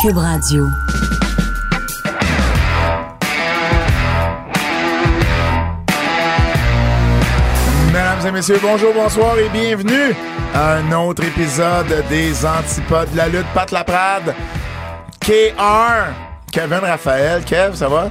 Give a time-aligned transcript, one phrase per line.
[0.00, 0.68] Cube Radio.
[7.92, 10.14] Mesdames et messieurs, bonjour, bonsoir et bienvenue
[10.54, 13.46] à un autre épisode des Antipodes de la lutte.
[13.54, 14.34] Pat Laprade,
[15.20, 16.12] KR,
[16.52, 17.44] Kevin Raphaël.
[17.44, 18.10] Kev, ça va?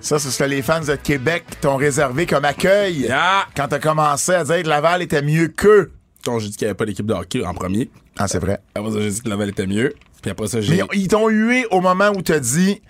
[0.00, 3.46] Ça, c'est ce que les fans de Québec t'ont réservé comme accueil Yeah.
[3.56, 5.92] quand t'as commencé à dire que Laval était mieux qu'eux.
[6.24, 7.90] Donc, j'ai dit qu'il n'y avait pas d'équipe de hockey en premier.
[8.18, 8.58] Ah, c'est vrai.
[8.74, 9.94] Après ça, j'ai dit que Laval était mieux.
[10.22, 10.82] Puis après ça, Mais j'ai.
[10.94, 12.80] ils t'ont hué au moment où t'as dit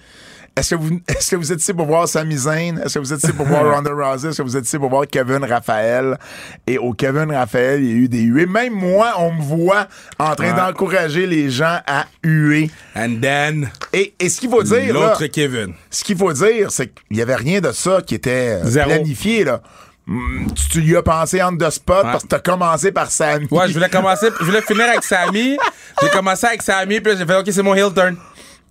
[0.56, 2.78] est-ce que, vous, est-ce que vous êtes ici pour voir Sami Zayn?
[2.78, 4.30] Est-ce que vous êtes ici pour voir Ronda Rousey?
[4.30, 6.18] Est-ce que vous êtes ici pour voir Kevin Raphaël?
[6.66, 8.46] Et au Kevin Raphaël, il y a eu des huées.
[8.46, 9.86] Même moi, on me voit
[10.18, 12.70] en train d'encourager les gens à huer.
[12.96, 15.74] And then, Et, et ce qu'il faut dire, là, l'autre Kevin.
[15.90, 18.88] ce qu'il faut dire, c'est qu'il y avait rien de ça qui était Zéro.
[18.88, 19.62] planifié, là.
[20.08, 22.12] Mm, Tu, tu y as pensé en the spot Ouais.
[22.12, 23.46] parce que t'as commencé par Sami.
[23.50, 25.58] Ouais, je voulais commencer, je voulais finir avec Sammy.
[26.00, 28.16] J'ai commencé avec Sammy, puis j'ai fait, OK, c'est mon heel turn.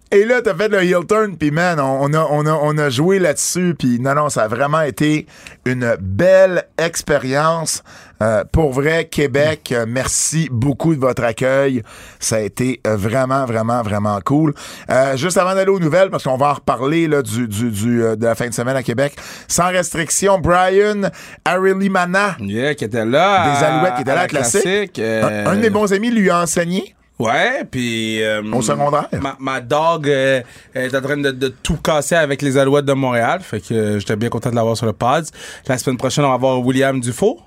[0.09, 2.77] Et là, t'as fait le heel turn, puis man, on, on a, on, a, on
[2.77, 5.27] a joué là-dessus, puis non, non, ça a vraiment été
[5.65, 7.83] une belle expérience.
[8.23, 11.83] Euh, pour vrai, Québec, euh, merci beaucoup de votre accueil.
[12.19, 14.53] Ça a été euh, vraiment, vraiment, vraiment cool.
[14.89, 18.01] Euh, juste avant d'aller aux nouvelles, parce qu'on va en reparler là, du, du, du,
[18.01, 19.13] euh, de la fin de semaine à Québec,
[19.49, 21.01] sans restriction, Brian
[21.43, 23.59] Arilimana, Yeah, qui était là.
[23.59, 24.99] des Alouettes, qui était là à la classique.
[24.99, 26.95] Un, un de mes bons amis lui a enseigné.
[27.19, 28.21] Ouais, puis.
[28.23, 29.07] euh, Au secondaire.
[29.21, 30.41] Ma, ma dog euh,
[30.75, 33.39] est en train de, de tout casser avec les Alouettes de Montréal.
[33.41, 35.25] Fait que euh, j'étais bien content de l'avoir sur le pod.
[35.67, 37.39] La semaine prochaine, on va avoir William Dufault.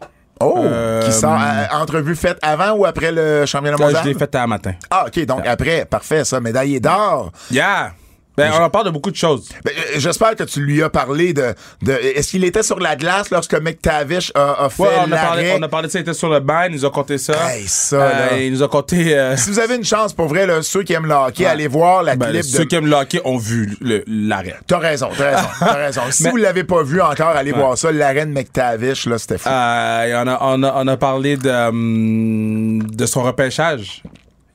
[0.42, 1.38] Oh, Euh, qui sort
[1.72, 4.02] entrevue faite avant ou après le championnat mondial?
[4.02, 4.72] je l'ai fait un matin.
[4.90, 7.30] Ah, OK, donc après, parfait, ça, médaillé d'or.
[7.50, 7.92] Yeah!
[8.36, 9.48] Ben, on en parle de beaucoup de choses.
[9.64, 11.52] Ben, euh, J'espère que tu lui as parlé de.
[11.82, 15.16] de Est-ce qu'il était sur la glace lorsque McTavish a, a fait Ouais, on, a
[15.16, 17.18] parlé, on a parlé de ça, il était sur le banc, il nous a compté
[17.18, 17.34] ça.
[17.50, 18.36] Hey, ça, là.
[18.38, 19.18] il nous a compté.
[19.18, 21.66] euh, Si vous avez une chance, pour vrai, là, ceux qui aiment le hockey, allez
[21.68, 22.64] voir la ben, clip ceux de.
[22.64, 24.56] qui aiment le hockey ont vu l'arrêt.
[24.66, 26.02] T'as raison, t'as raison, t'as raison.
[26.10, 27.92] Si Mais- vous l'avez pas vu encore, allez voir ça.
[27.92, 29.48] L'arrêt de McTavish, là, c'était fou.
[29.50, 34.02] Euh, on, a, on, a, on a parlé de, hum, de son repêchage.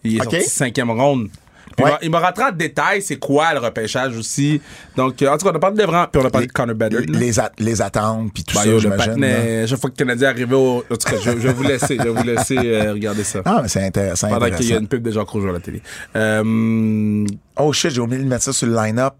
[0.03, 0.31] Il est Ok.
[0.31, 1.27] sorti cinquième ronde.
[1.75, 1.91] Puis Ouais.
[2.01, 4.61] il m'a- rentré en détail c'est quoi le repêchage aussi.
[4.95, 6.07] Donc, euh, en tout cas, on a parlé de vraiment.
[6.11, 7.01] Puis on a parlé de Connor Bedard.
[7.07, 9.05] les, at- les attentes, puis tout Ben, ça, yo, j'imagine.
[9.13, 10.77] patinet, chaque fois que le Canadien est arrivé au.
[10.89, 13.39] En tout cas, je, vais vous laisser, je vais vous laisser euh, regarder ça.
[13.45, 14.29] Ah, mais c'est intéressant.
[14.29, 15.81] Pendant qu'il y a une pub de Rougeau à la télé.
[16.15, 17.25] Euh,
[17.57, 19.15] Oh shit, j'ai oublié de mettre ça sur le line-up.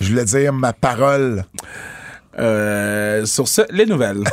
[0.00, 1.44] Je voulais dire ma parole.
[2.38, 4.22] euh, sur ce, les nouvelles.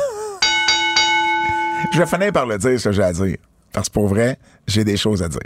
[1.92, 3.36] Je vais finir par le dire, ce que j'ai à dire.
[3.72, 5.40] Parce que pour vrai, j'ai des choses à dire.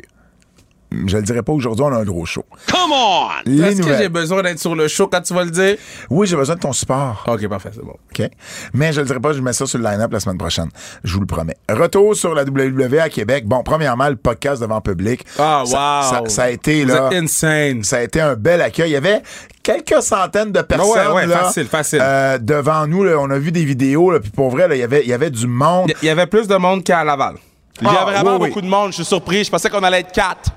[0.92, 2.44] Je le dirai pas aujourd'hui, on a un gros show.
[2.68, 3.28] Come on!
[3.46, 5.76] Est-ce que j'ai besoin d'être sur le show quand tu vas le dire?
[6.10, 7.24] Oui, j'ai besoin de ton support.
[7.28, 7.94] Ok, parfait, c'est bon.
[8.10, 8.28] OK?
[8.74, 10.68] Mais je le dirai pas, je mets ça sur le line-up la semaine prochaine.
[11.04, 11.56] Je vous le promets.
[11.68, 13.46] Retour sur la WWE à Québec.
[13.46, 15.24] Bon, premièrement, le podcast devant public.
[15.38, 15.66] Ah, wow!
[15.70, 17.10] ça- ça a été, là.
[17.12, 17.84] insane.
[17.84, 18.90] Ça a été un bel accueil.
[18.90, 19.22] Il y avait
[19.62, 22.00] quelques centaines de personnes Ouais, ouais, là, facile, facile.
[22.02, 23.04] euh, devant nous.
[23.04, 23.16] là.
[23.20, 24.10] on a vu des vidéos.
[24.10, 25.92] Là, puis pour vrai, il y avait- y avait du monde.
[26.02, 27.36] Il y avait plus de monde qu'à Laval.
[27.80, 28.48] Il y Ah, a vraiment oui, oui.
[28.48, 29.44] beaucoup de monde, je suis surpris.
[29.44, 30.50] Je pensais qu'on allait être quatre.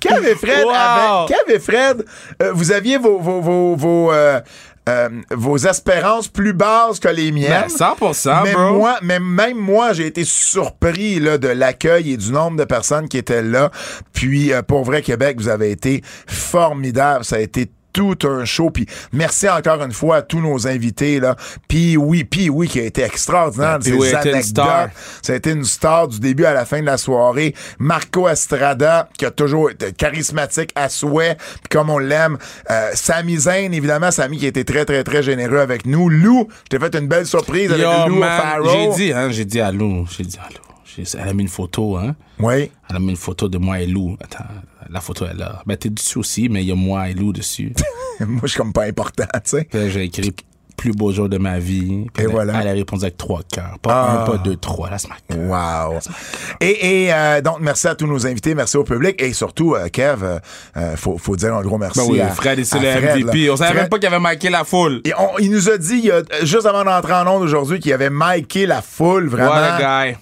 [0.00, 0.72] Kev et Fred, Wow.
[0.74, 2.04] avaient- Kev et Fred,
[2.42, 4.40] euh, vous aviez vos, vos, vos, vos, euh,
[4.88, 7.48] euh, vos espérances plus basses que les miennes.
[7.50, 8.72] Ben, 100%, mais bro.
[8.78, 13.08] moi, mais même moi, j'ai été surpris là, de l'accueil et du nombre de personnes
[13.08, 13.70] qui étaient là.
[14.12, 17.24] Puis, euh, pour vrai, Québec, vous avez été formidable.
[17.24, 18.70] Ça a été tout un show.
[18.70, 21.20] Puis merci encore une fois à tous nos invités.
[21.20, 21.36] là.
[21.68, 23.78] Puis oui, puis oui, qui a été extraordinaire.
[23.78, 24.44] Ben, a été une anecdotes.
[24.44, 24.88] star.
[25.22, 27.54] Ça a été une star du début à la fin de la soirée.
[27.78, 32.38] Marco Estrada, qui a toujours été charismatique à souhait, puis comme on l'aime.
[32.70, 36.08] Euh, Sami Zayn, évidemment, Sami qui a été très, très, très généreux avec nous.
[36.08, 38.22] Lou, je t'ai fait une belle surprise avec Lou
[38.72, 40.68] j'ai dit, hein, j'ai dit à Lou, j'ai dit à Lou.
[41.14, 42.16] Elle a mis une photo, hein.
[42.40, 42.70] Oui.
[42.90, 44.16] Elle a mis une photo de moi et Lou.
[44.20, 44.44] Attends,
[44.90, 45.62] la photo est là.
[45.66, 47.72] Ben, t'es dessus aussi, mais il y a moi et Lou dessus.
[48.20, 49.68] Moi, je suis comme pas important, tu sais.
[49.90, 50.34] J'ai écrit
[50.76, 52.06] plus beau jour de ma vie.
[52.12, 52.60] Puis Et elle, voilà.
[52.60, 53.78] Elle a répondu avec trois cœurs.
[53.80, 54.22] Pas Ah.
[54.22, 54.90] un, pas deux, trois.
[54.90, 55.22] Là, smack.
[55.36, 55.98] Wow.
[56.60, 59.88] Et, et euh, donc, merci à tous nos invités, merci au public et surtout, euh,
[59.88, 60.38] Kev, euh,
[60.76, 63.46] euh, faut, faut dire un gros merci Ben oui, à Fred, c'est le Fred, MVP.
[63.46, 63.52] là.
[63.52, 65.00] On savait Fred- même pas qu'il avait marqué la foule.
[65.04, 67.78] Et on- il nous a dit, il y a- juste avant d'entrer en onde aujourd'hui,
[67.80, 69.50] qu'il avait miké la foule, vraiment.
[69.50, 70.16] What a guy.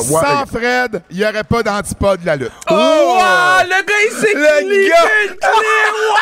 [0.00, 2.52] Ouais, Sans Fred, il n'y aurait pas d'antipode de la lutte.
[2.70, 3.64] Oh, wow!
[3.64, 4.92] Le gars, il s'est Le gars- une clé.
[5.42, 6.16] Wow!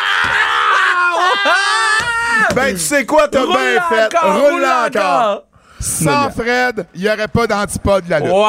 [2.55, 4.09] Ben, tu sais quoi, t'as bien fait.
[4.21, 5.43] roule encore.
[5.85, 8.31] Sans Fred, il n'y aurait pas d'antipode de la lutte.
[8.31, 8.39] Wow!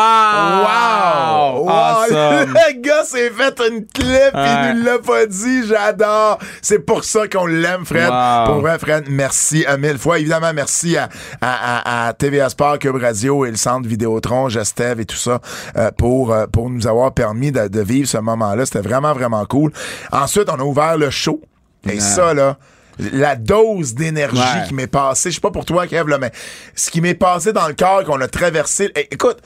[1.66, 1.68] Wow!
[1.68, 2.54] Awesome.
[2.54, 4.70] Le gars s'est fait une clip, Ouais.
[4.70, 6.38] il nous l'a pas dit, j'adore.
[6.62, 8.08] C'est pour ça qu'on l'aime, Fred.
[8.08, 8.46] Wow.
[8.52, 10.18] Pour vrai, Fred, merci à mille fois.
[10.18, 11.08] Évidemment, merci à,
[11.40, 15.40] à, à, à TVA Sport, Cube Radio et le Centre Vidéotron, Gestev et tout ça,
[15.76, 18.64] euh, pour, euh, pour nous avoir permis de, de vivre ce moment-là.
[18.66, 19.72] C'était vraiment, vraiment cool.
[20.12, 21.40] Ensuite, on a ouvert le show.
[21.88, 22.00] Et Ouais.
[22.00, 22.56] ça, là,
[22.98, 24.66] la dose d'énergie Ouais.
[24.69, 26.32] qui m'est passée, je sais pas pour toi, Kev, là, mais
[26.75, 28.90] ce qui m'est passé dans le cœur, qu'on a traversé.
[28.96, 29.38] Eh, écoute,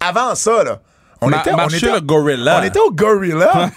[0.00, 0.80] avant ça, là,
[1.20, 2.58] on Ma- était, on était, le gorilla.
[2.60, 3.70] on était au Gorilla.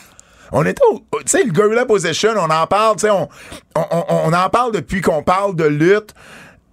[0.51, 0.99] On était au.
[1.19, 3.27] Tu sais, le Gorilla Position, on en parle, tu sais, on,
[3.75, 6.13] on, on- on en parle depuis qu'on parle de lutte.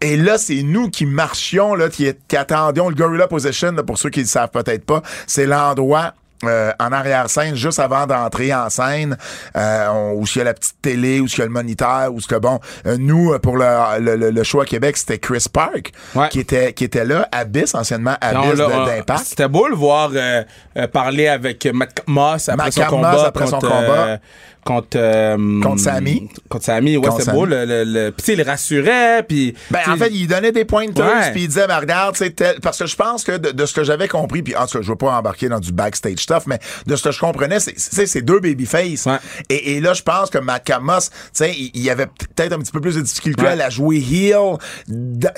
[0.03, 3.99] Et là, c'est nous qui marchions, là, qui, qui attendions le Gorilla Position, là, pour
[3.99, 5.01] ceux qui ne le savent peut-être pas.
[5.27, 6.13] C'est l'endroit.
[6.45, 9.17] Euh, en arrière-scène, juste avant d'entrer en scène,
[9.57, 12.13] euh, on- où il y a la petite télé, où il y a le moniteur,
[12.13, 13.67] où ce que bon, euh, nous euh, pour le,
[14.01, 16.29] le, le- à Québec, c'était Chris Park Ouais.
[16.29, 19.25] qui était qui était là, Abyss anciennement Abyss on- d'Impact.
[19.25, 20.43] C'était beau le voir euh,
[20.77, 23.27] euh, parler avec Matt Moss après Matt son Moss combat.
[23.27, 24.19] après son combat.
[24.65, 26.29] Contre, euh, Contre Sami.
[26.49, 27.45] Contre Sami, ouais, c'était beau.
[27.45, 29.23] Le, le, le- Puis, il rassurait.
[29.29, 31.33] Puis, Ben, en fait, il donnait des pointers, Ouais.
[31.33, 32.61] puis il disait, ben, regarde, c'est tel.
[32.61, 34.83] Parce que je pense que de, de ce que j'avais compris, puis en tout cas,
[34.83, 37.75] je veux pas embarquer dans du backstage stuff, mais de ce que je comprenais, c'est,
[37.79, 39.07] c'est, c'est deux babyface.
[39.07, 39.19] Ouais.
[39.49, 42.59] Et, et là, je pense que Macamos, tu sais, il, il y avait peut-être un
[42.59, 43.49] petit peu plus de difficulté Ouais.
[43.49, 44.59] à la jouer heel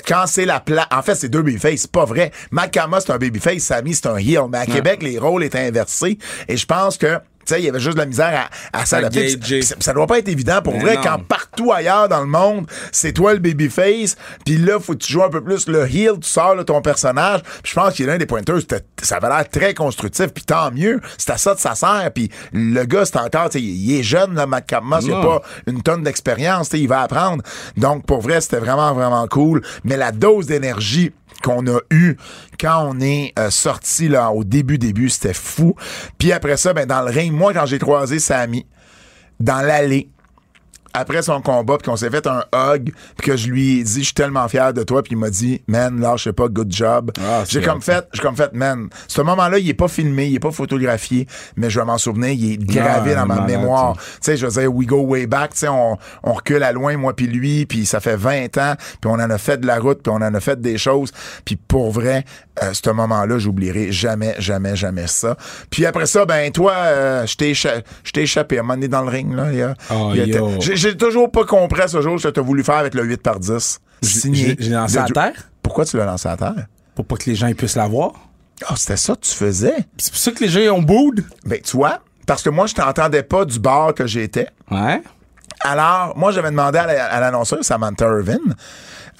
[0.07, 0.87] quand c'est la pla...
[0.91, 2.31] En fait, c'est deux babyface, c'est pas vrai.
[2.51, 4.41] Macamos, c'est un babyface, Sammy, c'est un heel.
[4.51, 6.17] Mais à Québec, les rôles étaient inversés.
[6.47, 7.17] Et je pense que
[7.53, 9.37] sais, il y avait juste de la misère à, à s'adapter.
[9.61, 11.01] Ça, ça doit pas être évident pour Mais vrai non.
[11.03, 14.15] quand partout ailleurs dans le monde, c'est toi le babyface,
[14.45, 16.81] puis là, faut que tu joues un peu plus le heel, tu sors là, ton
[16.81, 17.41] personnage.
[17.63, 18.59] Puis je pense qu'il y a l'un des pointeurs,
[19.01, 22.11] ça avait l'air très constructif, puis tant mieux, c'est à ça que ça sert.
[22.13, 25.15] Puis le gars, c'est encore, tu sais, il est jeune, là, Matt Capmas, il a
[25.15, 25.21] Non.
[25.23, 27.43] pas une tonne d'expérience, il va apprendre.
[27.77, 29.61] Donc, pour vrai, c'était vraiment, vraiment cool.
[29.83, 31.11] Mais la dose d'énergie
[31.45, 32.17] qu'on a eu
[32.59, 35.75] quand on est euh, sorti là au début début c'était fou.
[36.17, 38.65] Puis après ça ben dans le ring moi quand j'ai croisé Samy
[39.39, 40.09] dans l'allée
[40.95, 43.99] après son combat, puis qu'on s'est fait un hug, puis que je lui ai dit,
[43.99, 47.11] je suis tellement fier de toi, puis il m'a dit, man, lâche pas, good job.
[47.19, 50.35] Ah, j'ai comme fait, j'ai comme fait, man, ce moment-là, il est pas filmé, il
[50.35, 53.49] est pas photographié, mais je vais m'en souvenir, il est gravé Ah, dans ma malade,
[53.49, 53.97] mémoire.
[53.97, 56.71] Tu sais, je veux dire, we go way back, tu sais, on, on recule à
[56.71, 59.67] loin, moi puis lui, puis ça fait 20 ans, puis on en a fait de
[59.67, 61.11] la route, puis on en a fait des choses,
[61.43, 62.25] puis pour vrai,
[62.63, 65.35] euh, ce moment-là, j'oublierai jamais, jamais, jamais ça.
[65.69, 67.83] Puis après ça, ben toi, euh, je t'ai écha-
[68.15, 69.73] échappé à un moment donné dans le ring, là.
[69.91, 70.11] Oh,
[70.59, 73.39] j'ai- toujours pas compris ce jour ce que t'as voulu faire avec le 8 par
[73.39, 73.79] 10.
[74.01, 74.55] Signé.
[74.59, 75.33] j'ai- lancé à terre?
[75.63, 76.67] Pourquoi tu l'as lancé à terre?
[76.95, 78.13] pour pas que les gens ils puissent la voir.
[78.65, 79.75] Ah, c'était ça que tu faisais?
[79.97, 81.25] C'est pour ça que les gens ont booed.
[81.45, 84.47] Ben, tu vois, parce que moi, je t'entendais pas du bar que j'étais.
[84.71, 85.01] Ouais.
[85.59, 88.37] Alors, moi, j'avais demandé à l'annonceur Samantha Irvin,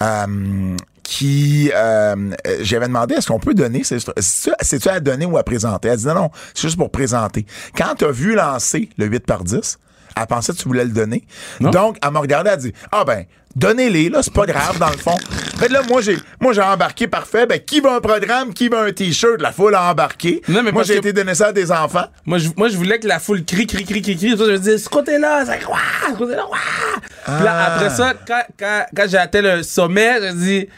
[0.02, 0.76] euh,
[1.06, 2.16] qui, euh,
[2.46, 5.86] euh, j'avais demandé est-ce qu'on peut donner, c'est- c'est-tu à donner ou à présenter?
[5.88, 7.46] Elle dit non, non, c'est juste pour présenter.
[7.76, 9.78] Quand tu as vu lancer le 8 par 10,
[10.16, 11.24] elle pensait que tu voulais le donner.
[11.60, 11.70] Non.
[11.70, 13.24] Donc, elle m'a regardé, elle a dit ah ben,
[13.54, 15.16] donnez-les, là, c'est pas grave dans le fond.
[15.58, 17.46] Fait que là, moi, j'ai, moi, j'ai embarqué parfait.
[17.46, 20.42] Ben, qui veut un programme, qui veut un t-shirt, la foule a embarqué.
[20.48, 22.06] Non, mais moi, j'ai été donner ça à des enfants.
[22.26, 24.36] Moi je, moi, je voulais que la foule crie, crie, crie, crie, crie.
[24.36, 25.78] Ça, je me disais, ce côté-là, c'est quoi?
[26.08, 26.14] Ce?
[26.14, 27.74] Puis là, Ah.
[27.74, 30.68] après ça, quand, quand, quand j'ai atteint le sommet, je dis,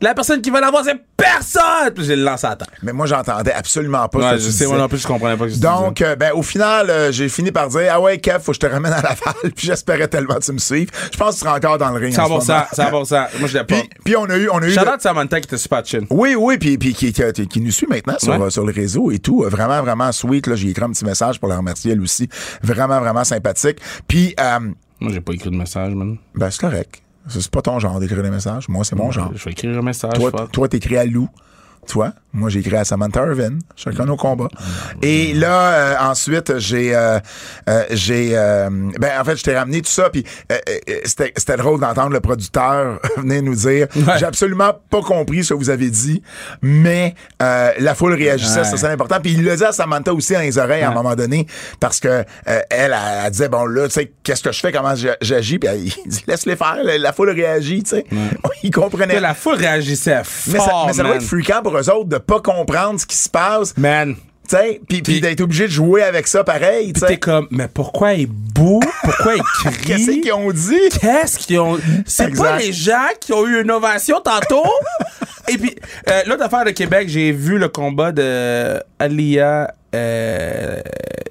[0.00, 1.90] la personne qui va l'avoir, c'est personne!
[1.94, 2.68] Puis j'ai le lancé à terre.
[2.82, 5.06] Mais moi, j'entendais absolument pas ce Ouais, que je tu sais, moi non plus, je
[5.06, 7.90] comprenais pas ce que tu Donc, euh, ben, au final, euh, j'ai fini par dire
[7.92, 9.34] Ah ouais, Kev, faut que je te ramène à Laval.
[9.54, 10.90] Puis j'espérais tellement que tu me suives.
[11.12, 12.18] Je pense que tu seras encore dans le ring.
[12.18, 13.02] en ce 100%, moment.
[13.04, 13.38] 100%.
[13.40, 13.74] Moi, je l'ai pas.
[13.74, 14.48] Puis, puis on a eu.
[14.50, 16.06] On a eu Shout de- Samantha qui était super chill.
[16.10, 18.46] Oui, oui, puis, puis qui, qui, qui nous suit maintenant sur, Ouais.
[18.46, 19.42] euh, sur le réseau et tout.
[19.48, 20.46] Vraiment, vraiment sweet.
[20.46, 22.28] Là, j'ai écrit un petit message pour la remercier elle aussi.
[22.62, 23.78] Vraiment, vraiment sympathique.
[24.08, 24.58] Puis, euh,
[25.00, 26.16] Moi, j'ai pas écrit de message, man.
[26.34, 27.02] ben, c'est correct.
[27.30, 28.68] C'est pas ton genre d'écrire des messages.
[28.68, 29.30] Moi, c'est mon genre.
[29.34, 30.14] Je vais écrire un message.
[30.14, 31.28] Toi, toi, t'écris à Lou.
[31.88, 33.58] Toi, moi, j'ai écrit à Samantha Irvin.
[33.74, 34.46] Chacun nos combats.
[35.02, 37.18] Et là, euh, ensuite, j'ai, euh,
[37.68, 38.68] euh, j'ai, euh,
[39.00, 42.10] ben, en fait, je t'ai ramené tout ça, puis euh, euh, c'était, c'était drôle d'entendre
[42.12, 44.18] le producteur venir nous dire, Ouais.
[44.18, 46.22] j'ai absolument pas compris ce que vous avez dit,
[46.62, 48.64] mais euh, la foule réagissait, Ouais.
[48.64, 49.18] ça c'est important.
[49.20, 51.46] Puis il le dit à Samantha aussi dans les oreilles à un moment donné,
[51.80, 54.70] parce que euh, elle, elle, elle disait, bon là, tu sais, qu'est-ce que je fais,
[54.70, 58.04] comment j'a- j'agis, puis elle- il dit, laisse-les faire, la, la foule réagit, tu sais.
[58.62, 59.14] Il comprenait.
[59.14, 62.08] Que la foule réagissait Mais ça, fort, mais ça doit être fréquent pour eux autres
[62.08, 64.16] de pas comprendre ce qui se passe, tu Man.
[64.48, 68.14] sais, puis puis d'être obligé de jouer avec ça pareil, Puis t'es comme, mais pourquoi
[68.14, 68.80] ils bouent?
[69.02, 69.76] Pourquoi ils crient?
[69.86, 70.88] Qu'est-ce qu'ils ont dit?
[71.00, 71.78] Qu'est-ce qu'ils ont.
[72.06, 74.64] C'est pas les gens qui ont eu une ovation tantôt?
[75.48, 75.74] Et puis,
[76.08, 80.80] euh, l'autre affaire de Québec, j'ai vu le combat de Alia euh,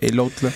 [0.01, 0.49] et l'autre, là.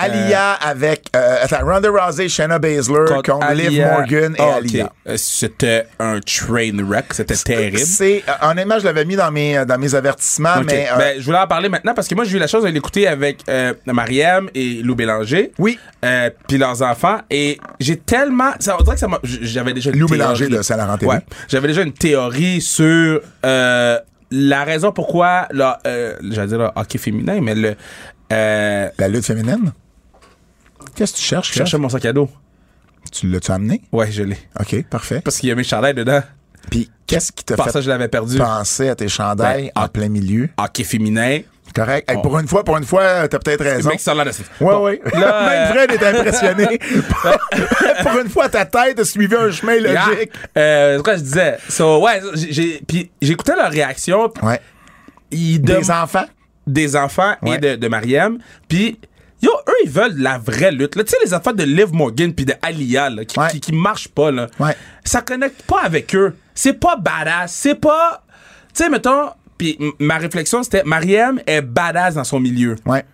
[0.00, 3.80] Alia avec euh, attends, Ronda Rousey, Shayna Baszler contre, Liv.
[3.82, 4.48] Morgan et ok.
[4.56, 4.92] Alia.
[5.08, 7.06] Euh, C'était un train wreck.
[7.12, 7.78] C'était terrible.
[7.78, 11.14] C'est euh, honnêtement, je l'avais mis dans mes euh, dans mes avertissements, mais euh, Ben,
[11.20, 13.38] je voulais en parler maintenant parce que moi, j'ai eu la chance de l'écouter avec
[13.48, 15.52] euh, Mariam et Lou Bélanger.
[15.58, 15.78] Oui.
[16.04, 17.18] Euh, puis leurs enfants.
[17.30, 18.52] Et j'ai tellement.
[18.58, 19.18] Ça, on dirait que ça m'a.
[19.22, 20.06] J'avais déjà une Lou.
[20.08, 21.12] Bélanger de Saint-Laurent TV.
[21.12, 21.20] Ouais.
[21.48, 23.98] J'avais déjà une théorie sur euh,
[24.30, 25.48] la raison pourquoi.
[25.86, 27.74] Euh, J'allais dire le hockey féminin, mais le.
[28.32, 29.72] Euh, la lutte féminine?
[30.94, 31.48] Qu'est-ce que tu cherches?
[31.50, 32.28] je cherchais mon sac à dos.
[33.12, 33.82] Tu l'as-tu amené?
[33.92, 34.38] Ouais, je l'ai.
[34.58, 35.20] OK, parfait.
[35.24, 36.22] Parce qu'il y a mes chandails dedans.
[36.70, 38.36] Puis qu'est-ce qui t'a fait ça, je l'avais perdu.
[38.38, 40.48] penser à tes chandails Ben, en plein milieu?
[40.58, 41.40] Hockey féminin.
[41.74, 42.10] Correct.
[42.10, 42.22] Hey, Oh.
[42.22, 43.90] pour une fois, pour une fois, t'as peut-être raison.
[43.90, 44.30] Là Ouais,
[44.60, 45.00] Bon, ouais.
[45.14, 46.78] là, Même euh, Fred est impressionné.
[48.02, 50.06] pour une fois, ta tête a suivi un chemin Yeah.
[50.06, 50.30] logique.
[50.56, 51.58] Euh, c'est quoi je disais?
[51.68, 52.20] So, ouais,
[53.22, 54.32] j'écoutais leur réaction.
[54.42, 54.60] Ouais.
[55.30, 56.26] Ils Des enfants?
[56.66, 57.56] des enfants Ouais.
[57.56, 58.38] et de, de Mariam.
[58.68, 58.98] Puis,
[59.42, 60.92] yo, eux, ils veulent la vraie lutte.
[60.92, 63.48] Tu sais, les affaires de Liv Morgan puis de Alia, là, qui, Ouais.
[63.50, 64.48] qui, qui marchent pas, là.
[64.58, 64.76] Ouais.
[65.04, 66.34] Ça connecte pas avec eux.
[66.54, 67.52] C'est pas badass.
[67.52, 68.24] C'est pas.
[68.74, 69.30] Tu sais, mettons.
[69.58, 72.76] Puis ma réflexion, c'était Mariam est badass dans son milieu.
[72.86, 73.04] Ouais.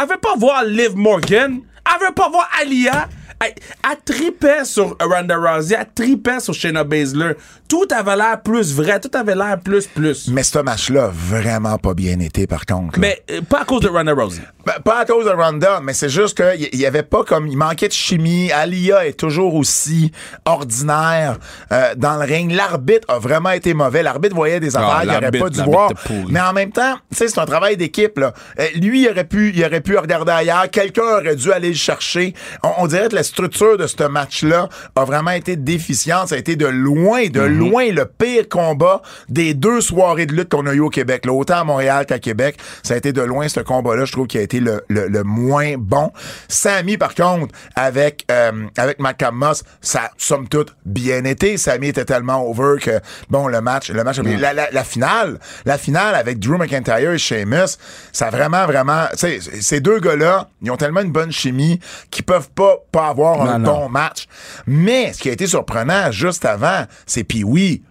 [0.00, 1.60] Elle veut pas voir Liv Morgan.
[1.84, 3.08] Elle veut pas voir Alia.
[3.42, 3.54] Elle,
[3.90, 5.74] elle tripait sur Ronda Rousey.
[5.78, 7.32] Elle tripait sur Shayna Baszler.
[7.70, 9.00] Tout avait l'air plus vrai.
[9.00, 10.28] Tout avait l'air plus plus.
[10.28, 12.98] Mais ce match-là a vraiment pas bien été, par contre.
[12.98, 13.06] là.
[13.08, 14.42] Mais euh, pas à cause de Ronda Rousey.
[14.66, 17.46] Ben, pas à cause de Ronda, mais c'est juste qu'il y, y avait pas comme.
[17.46, 18.52] Il manquait de chimie.
[18.52, 20.12] Alia est toujours aussi
[20.44, 21.38] ordinaire
[21.72, 22.50] euh, dans le ring.
[22.52, 24.02] L'arbitre a vraiment été mauvais.
[24.02, 25.92] L'arbitre voyait des affaires qu'il aurait pas dû voir.
[26.28, 28.18] Mais en même temps, tu sais, c'est un travail d'équipe.
[28.18, 28.32] là.
[28.58, 30.68] Euh, lui, il aurait pu, il aurait pu regarder ailleurs.
[30.70, 32.34] Quelqu'un aurait dû aller le chercher.
[32.62, 36.28] On, on dirait que la structure de ce match-là a vraiment été déficiente.
[36.28, 37.58] Ça a été de loin, de Mhm.
[37.68, 41.26] Loin le pire combat des deux soirées de lutte qu'on a eu au Québec.
[41.26, 44.04] Là, autant à Montréal qu'à Québec, ça a été de loin ce combat-là.
[44.04, 46.12] Je trouve qu'il a été le, le, le moins bon.
[46.48, 51.56] Sammy, par contre, avec euh, avec Macamos, ça a somme toute bien été.
[51.56, 55.78] Sammy était tellement over que bon le match, le match, la, la, la finale, la
[55.78, 57.78] finale avec Drew McIntyre et Sheamus,
[58.12, 61.80] ça a vraiment vraiment, tu sais, ces deux gars-là, ils ont tellement une bonne chimie
[62.10, 64.26] qu'ils peuvent pas pas avoir un Non, bon match.
[64.66, 67.82] Mais ce qui a été surprenant juste avant, c'est puis oui.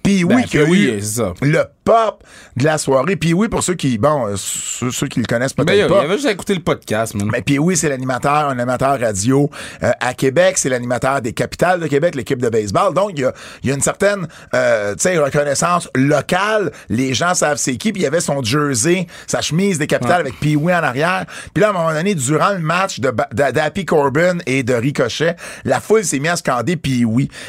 [0.00, 1.34] Puis oui, Ben, qui a Pee-wee, eu c'est ça.
[1.42, 2.22] le pop
[2.56, 3.16] de la soirée.
[3.16, 5.88] Puis oui, pour ceux qui, bon, euh, ceux, ceux qui le connaissent peut-être Ben, yo,
[5.88, 6.00] pas.
[6.02, 7.28] il avait juste à écouter le podcast, man.
[7.30, 9.50] Mais puis oui, c'est l'animateur, un animateur radio
[9.82, 10.56] euh, à Québec.
[10.56, 12.94] C'est l'animateur des capitales de Québec, l'équipe de baseball.
[12.94, 16.72] Donc, il y a, il y a une certaine euh, tu sais, reconnaissance locale.
[16.88, 17.92] Les gens savent c'est qui.
[17.92, 21.26] Puis il y avait son jersey, sa chemise des capitales avec pee en arrière.
[21.52, 25.36] Puis là, à un moment donné, durant le match de d'Happy Corbin et de Ricochet,
[25.64, 27.04] la foule s'est mise à scander pee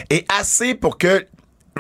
[0.10, 1.26] Et assez pour que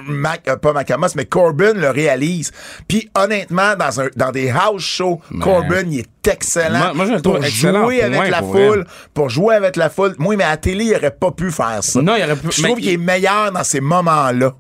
[0.07, 2.51] Mac, euh, pas Macamos, mais Corbin le réalise.
[2.87, 7.11] Puis honnêtement, dans, un, dans des house shows, Corbin, il est excellent Moi- moi, je
[7.13, 10.15] le pour excellent, jouer avec la pour foule, pour jouer avec la foule.
[10.17, 12.01] Moi, mais à la télé, il aurait pas pu faire ça.
[12.01, 14.53] Non, il aurait pu- Je trouve qu'il il- est meilleur dans ces moments-là.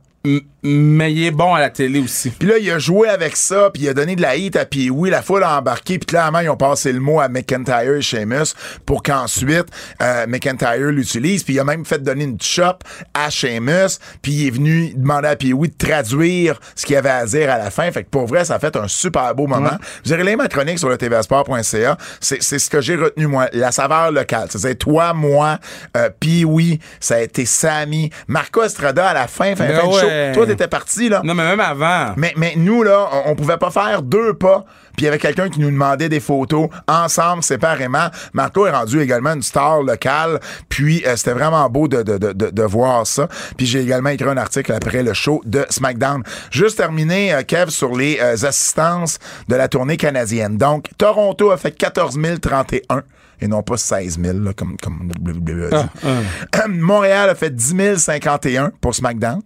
[0.61, 2.29] Mais il est bon à la télé aussi.
[2.31, 4.65] Puis là, il a joué avec ça, puis il a donné de la hit à
[4.65, 7.95] puis oui, la foule a embarqué, puis clairement, ils ont passé le mot à McIntyre
[7.95, 8.53] et Sheamus
[8.85, 9.67] pour qu'ensuite
[10.01, 12.83] euh, McIntyre l'utilise, puis il a même fait donner une chop
[13.13, 17.09] à Sheamus, puis il est venu demander à puis oui de traduire ce qu'il avait
[17.09, 17.89] à dire à la fin.
[17.91, 19.77] Fait que pour vrai, ça a fait un super beau moment.
[20.03, 21.97] Vous irez lire ma chronique sur le tvsport.ca.
[22.19, 23.47] C'est c'est ce que j'ai retenu, moi.
[23.53, 24.49] La saveur locale.
[24.49, 25.57] C'est toi, moi,
[25.95, 29.87] euh, puis oui, ça a été Sammy, Marco Estrada à la fin, fin, Ben fin
[29.87, 30.08] de show.
[30.09, 30.31] Ouais.
[30.33, 31.21] Toi, t'étais parti, là.
[31.23, 32.13] Non, mais même avant.
[32.17, 34.65] Mais, mais nous, là, on, on pouvait pas faire deux pas.
[34.99, 38.09] Puis il y avait quelqu'un qui nous demandait des photos ensemble, séparément.
[38.33, 40.41] Marco est rendu également une star locale.
[40.67, 43.29] Puis euh, c'était vraiment beau de, de, de, voir ça.
[43.55, 46.23] Puis j'ai également écrit un article après le show de SmackDown.
[46.51, 50.57] Juste terminé, euh, Kev, sur les euh, assistances de la tournée canadienne.
[50.57, 53.03] Donc, Toronto a fait 14 031
[53.41, 56.67] et non pas 16 000, là, comme, comme WWE a dit.
[56.67, 59.41] Montréal a fait 10 051 pour SmackDown.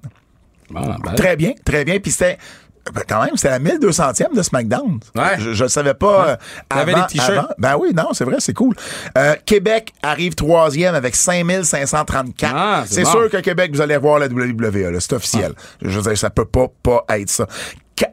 [0.75, 1.99] Ah, ben, Très bien, très bien.
[1.99, 2.37] Puis c'était.
[2.93, 4.99] ben, quand même, c'était la 1200e de SmackDown.
[5.15, 5.39] Ouais.
[5.39, 6.35] Je, le savais pas euh,
[6.69, 7.29] T'avais avant, des t-shirts?
[7.31, 7.47] avant.
[7.57, 8.75] Ben oui, non, c'est vrai, c'est cool.
[9.17, 12.53] Euh, Québec arrive troisième avec 5534.
[12.55, 13.11] Ah, c'est bon.
[13.11, 15.53] sûr que Québec, vous allez voir la WWE, c'est officiel.
[15.81, 17.47] Je veux dire, ça peut pas, pas être ça.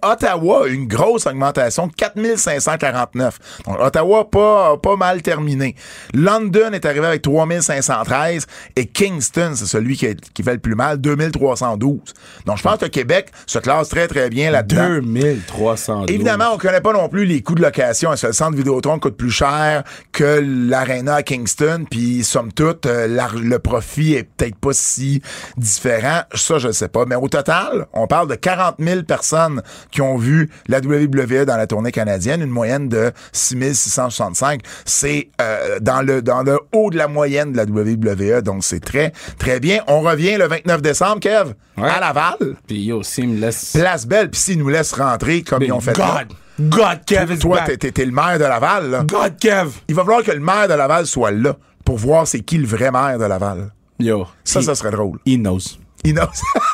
[0.03, 3.39] Ottawa une grosse augmentation de 4549.
[3.67, 5.75] Donc, Ottawa, pas, pas mal terminé.
[6.15, 8.47] London est arrivé avec 3513
[8.77, 11.99] et Kingston, c'est celui qui, est- qui fait le plus mal, 2312.
[12.47, 14.89] Donc, je pense que Québec se classe très, très bien là-dedans.
[15.01, 16.07] 2300.
[16.07, 18.13] Évidemment, on connaît pas non plus les coûts de location.
[18.13, 21.85] Est-ce que le centre Vidéotron coûte plus cher que l'Arena à Kingston?
[21.91, 25.23] Puis, somme toute, euh, le profit est peut-être pas si
[25.57, 26.23] différent.
[26.35, 27.05] Ça, je sais pas.
[27.07, 31.57] Mais au total, on parle de 40 000 personnes qui ont vu la WWE dans
[31.57, 34.61] la tournée canadienne, une moyenne de 6665.
[34.85, 38.81] C'est euh, dans le dans le haut de la moyenne de la WWE, donc c'est
[38.81, 39.81] très très bien.
[39.87, 41.89] On revient le 29 décembre, Kev, Ouais.
[41.89, 42.37] à Laval.
[42.67, 43.73] Puis yo, me laisse.
[43.73, 46.25] Place Belle, puis s'ils nous laissent rentrer comme ils ont fait là.
[46.27, 46.37] God!
[46.71, 47.79] God, Kev Toi, back.
[47.79, 49.03] t'es- le maire de Laval, là.
[49.05, 49.71] God, Kev!
[49.89, 52.67] Il va falloir que le maire de Laval soit là pour voir c'est qui le
[52.67, 53.73] vrai maire de Laval.
[53.99, 54.27] Yo.
[54.45, 55.19] Ça, he, ça serait drôle.
[55.27, 55.79] He knows.
[56.05, 56.29] Il knows.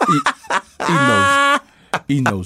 [0.08, 1.58] He knows.
[2.08, 2.44] He knows.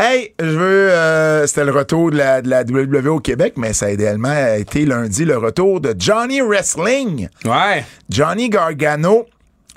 [0.00, 0.90] hey, je veux.
[0.90, 4.54] euh, C'était le retour de la, de la WWE au Québec, mais ça a également
[4.54, 7.28] été lundi le retour de Johnny Wrestling.
[7.44, 7.84] Ouais.
[8.10, 9.26] Johnny Gargano.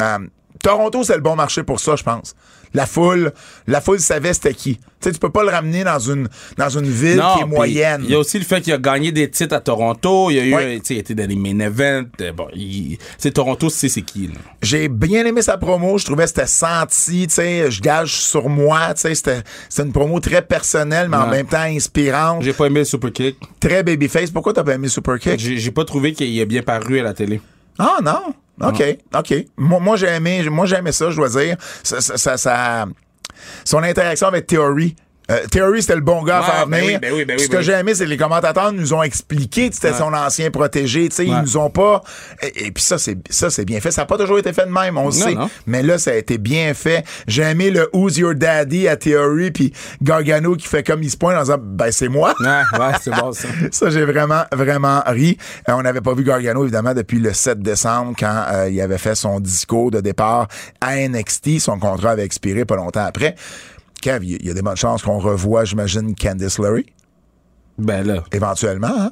[0.01, 0.17] Euh,
[0.69, 2.35] Toronto, c'est le bon marché pour ça, je pense.
[2.73, 3.31] La foule,
[3.65, 4.75] la foule savait c'était qui.
[4.75, 8.01] Tu sais, tu peux pas le ramener dans une, dans une ville qui est moyenne.
[8.03, 10.29] Il y a aussi le fait qu'il a gagné des titres à Toronto.
[10.29, 12.09] Il y a eu, tu sais, il était dans les main events.
[12.21, 12.47] Euh, Bon,
[13.17, 14.29] c'est Toronto, c'est c'est qui.
[14.61, 15.97] J'ai bien aimé sa promo.
[15.97, 19.41] Je trouvais que c'était senti, tu sais, je gage sur moi, tu sais, c'était,
[19.79, 22.43] une promo très personnelle, mais en même temps inspirante.
[22.43, 23.37] J'ai pas aimé le super kick.
[23.59, 24.29] Très babyface.
[24.29, 25.39] Pourquoi t'as pas aimé Superkick?
[25.39, 27.41] J'ai j'ai pas trouvé qu'il a bien paru à la télé.
[27.79, 28.33] Ah non.
[28.61, 28.83] OK,
[29.15, 29.33] OK.
[29.57, 31.55] Moi, moi j'ai aimé, moi j'ai aimé ça, je dois dire.
[31.81, 32.85] Ça, ça, ça- ça-
[33.63, 34.95] son interaction avec Theory.
[35.29, 36.93] Euh, Theory, c'était le bon gars à faire ben venir.
[36.93, 37.63] oui, ben oui, ben oui, Ce ben que oui.
[37.63, 41.07] j'ai aimé, c'est que les commentateurs nous ont expliqué que c'était son ancien protégé.
[41.09, 42.01] Tu sais, Ils nous ont pas.
[42.41, 43.91] Et, et puis ça, c'est ça, c'est bien fait.
[43.91, 45.33] Ça n'a pas toujours été fait de même, on le sait.
[45.35, 45.49] non.
[45.67, 47.03] Mais là, ça a été bien fait.
[47.27, 51.17] J'ai aimé le Who's Your Daddy à Theory, puis Gargano qui fait comme il se
[51.17, 52.33] pointe en disant Ben c'est moi.
[52.39, 53.47] Ouais, ouais, c'est bon, ça.
[53.71, 55.37] Ça, j'ai vraiment, vraiment ri.
[55.67, 58.97] Euh, on n'avait pas vu Gargano, évidemment, depuis le 7 décembre, quand euh, il avait
[58.97, 60.47] fait son discours de départ
[60.81, 61.59] à NXT.
[61.59, 63.35] Son contrat avait expiré pas longtemps après.
[64.01, 66.83] Kev, il y- a des bonnes chances qu'on revoie, j'imagine, Candice LeRae,
[67.77, 68.87] Ben là, éventuellement.
[68.87, 69.11] Hein?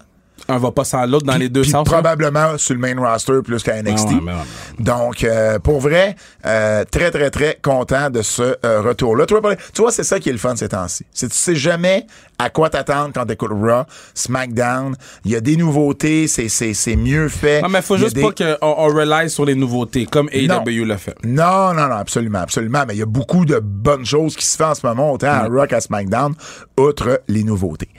[0.49, 1.83] un va pas sans l'autre dans les deux sens.
[1.83, 4.09] probablement sur le main roster plus qu'à NXT.
[4.29, 4.43] Ah
[4.79, 6.15] Donc, euh, pour vrai,
[6.45, 9.25] euh, très, très, très content de ce euh, retour-là.
[9.25, 11.05] Tu vois, c'est ça qui est le fun ces temps-ci.
[11.11, 12.05] C'est tu sais jamais
[12.39, 14.95] à quoi t'attendre quand t'écoutes Raw, SmackDown?
[15.25, 17.61] Il y a des nouveautés, c'est, c'est, c'est mieux fait.
[17.61, 20.29] Non, mais faut juste des- pas qu'on on rely sur les nouveautés, comme.
[20.31, 21.15] AEW l'a fait.
[21.23, 22.83] Non, non, non, absolument, absolument.
[22.87, 25.27] Mais il y a beaucoup de bonnes choses qui se font en ce moment, autant
[25.31, 26.33] à Rock qu'à SmackDown,
[26.79, 27.89] outre les nouveautés.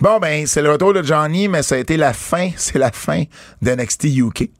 [0.00, 2.90] Bon, ben, c'est le retour de Johnny, mais ça a été la fin, c'est la
[2.92, 3.24] fin
[3.62, 4.50] d'NXT UK.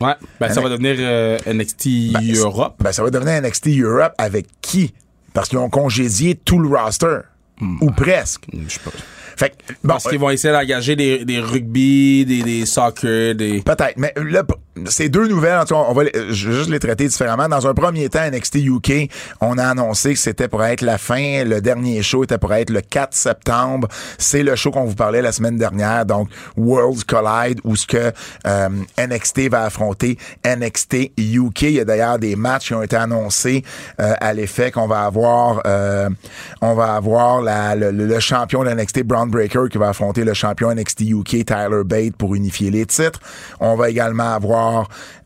[0.00, 0.14] Ouais.
[0.40, 2.76] Ben, ça va devenir euh, NXT Ben, Europe.
[2.80, 4.94] Ben, ça va devenir NXT Europe avec qui?
[5.34, 7.18] Parce qu'ils ont congédié tout le roster.
[7.60, 8.44] Ou presque.
[8.52, 8.90] Je sais pas.
[9.36, 13.62] Fait que, bon, Parce qu'ils vont essayer d'engager des, des rugby, des, des soccer, des.
[13.62, 14.42] Peut-être, mais là,
[14.86, 17.48] ces deux nouvelles, en tout cas, on va les- je vais juste les traiter différemment.
[17.48, 21.44] Dans un premier temps, NXT UK, on a annoncé que c'était pour être la fin.
[21.44, 23.88] Le dernier show était pour être le 4 septembre.
[24.18, 28.12] C'est le show qu'on vous parlait la semaine dernière, donc Worlds Collide, où ce que
[28.46, 31.62] euh, NXT va affronter NXT UK.
[31.62, 33.64] Il y a d'ailleurs des matchs qui ont été annoncés
[34.00, 36.08] euh, à l'effet qu'on va avoir, euh,
[36.60, 40.34] on va avoir la- le- le champion de NXT Brown Breaker qui va affronter le
[40.34, 43.20] champion NXT UK Tyler Bate pour unifier les titres.
[43.60, 44.69] On va également avoir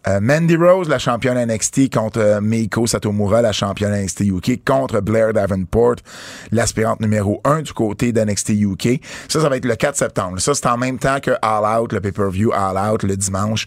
[0.06, 5.00] euh, Mandy Rose, la championne NXT, contre euh, Meiko Satomura, la championne NXT UK, contre
[5.00, 5.96] Blair Davenport,
[6.52, 9.00] l'aspirante numéro 1 du côté d'NXT UK.
[9.28, 10.40] Ça, ça va être le 4 septembre.
[10.40, 13.66] Ça, c'est en même temps que All Out, le pay-per-view All Out, le dimanche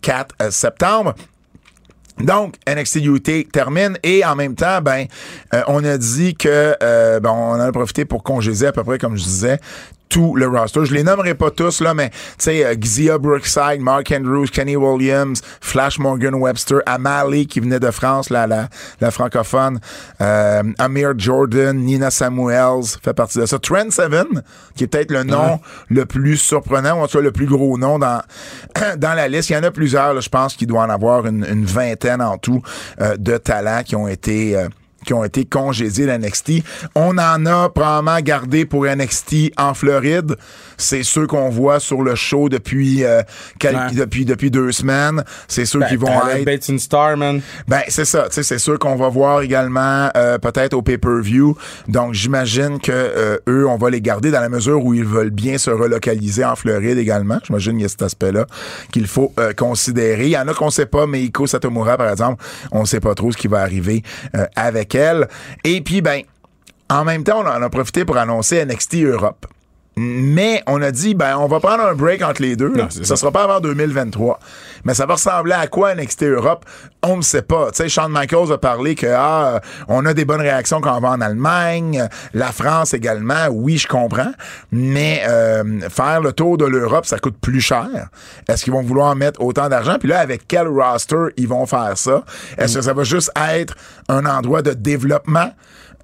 [0.00, 1.14] 4 euh, septembre.
[2.20, 5.06] Donc, NXT UK termine et en même temps, ben,
[5.54, 8.98] euh, on a dit que euh, on en a profité pour congédier à peu près,
[8.98, 9.60] comme je disais,
[10.08, 10.84] tout le roster.
[10.84, 14.76] Je les nommerai pas tous, là, mais tu sais, euh, Xia Brookside, Mark Andrews, Kenny
[14.76, 18.68] Williams, Flash Morgan Webster, Amali qui venait de France, la, la,
[19.00, 19.80] la francophone,
[20.20, 23.58] euh, Amir Jordan, Nina Samuels fait partie de ça.
[23.58, 24.42] Trent Seven,
[24.74, 27.76] qui est peut-être le nom le plus surprenant, ou en tout cas le plus gros
[27.78, 28.22] nom dans,
[28.96, 29.50] dans la liste.
[29.50, 32.38] Il y en a plusieurs, je pense qu'il doit en avoir une, une vingtaine en
[32.38, 32.62] tout
[33.00, 34.56] euh, de talents qui ont été...
[34.56, 34.68] euh,
[35.08, 36.62] qui ont été congédiés d'NXT.
[36.94, 40.36] On en a probablement gardé pour NXT en Floride.
[40.76, 43.22] C'est ceux qu'on voit sur le show depuis euh,
[43.64, 43.94] Ouais.
[43.94, 45.24] depuis depuis deux semaines.
[45.48, 46.10] C'est ceux Ben, qui vont
[46.46, 47.40] être star, man.
[47.66, 51.56] ben c'est ça, c'est sûr qu'on va voir également euh, peut-être au pay-per-view.
[51.88, 55.30] Donc j'imagine que euh, eux, on va les garder dans la mesure où ils veulent
[55.30, 57.38] bien se relocaliser en Floride également.
[57.46, 58.46] J'imagine qu'il y a cet aspect-là
[58.92, 60.24] qu'il faut euh, considérer.
[60.24, 63.14] Il y en a qu'on sait pas, mais Iko Satomura par exemple, on sait pas
[63.14, 64.02] trop ce qui va arriver
[64.36, 64.44] euh,
[65.64, 66.22] Et puis ben
[66.90, 69.46] en même temps, on en a profité pour annoncer NXT Europe.
[69.98, 72.68] Mais on a dit, ben, on va prendre un break entre les deux.
[72.68, 73.16] Non, ça ça.
[73.16, 74.38] sera pas avant 2023.
[74.84, 76.64] Mais ça va ressembler à quoi NXT Europe?
[77.02, 77.70] On ne sait pas.
[77.72, 81.00] Tu sais, Shawn Michaels a parlé que, ah, on a des bonnes réactions quand on
[81.00, 83.48] va en Allemagne, la France également.
[83.50, 84.32] Oui, je comprends.
[84.70, 87.88] Mais euh, faire le tour de l'Europe, ça coûte plus cher.
[88.48, 89.96] Est-ce qu'ils vont vouloir mettre autant d'argent?
[89.98, 92.24] Puis là, avec quel roster ils vont faire ça?
[92.56, 93.74] Est-ce que ça va juste être
[94.08, 95.50] un endroit de développement?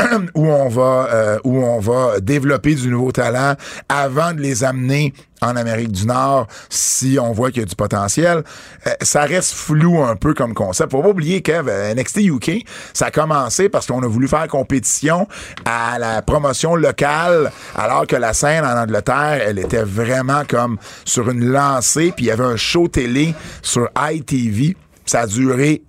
[0.35, 3.55] où on va euh, où on va développer du nouveau talent
[3.89, 7.77] avant de les amener en Amérique du Nord si on voit qu'il y a du
[7.77, 8.43] potentiel.
[8.87, 10.91] Euh, ça reste flou un peu comme concept.
[10.91, 14.49] Faut pas oublier que euh, NXT UK, ça a commencé parce qu'on a voulu faire
[14.49, 15.29] compétition
[15.65, 21.31] à la promotion locale alors que la scène en Angleterre, elle était vraiment comme sur
[21.31, 24.77] une lancée puis il y avait un show télé sur ITV.
[25.07, 25.83] Ça a duré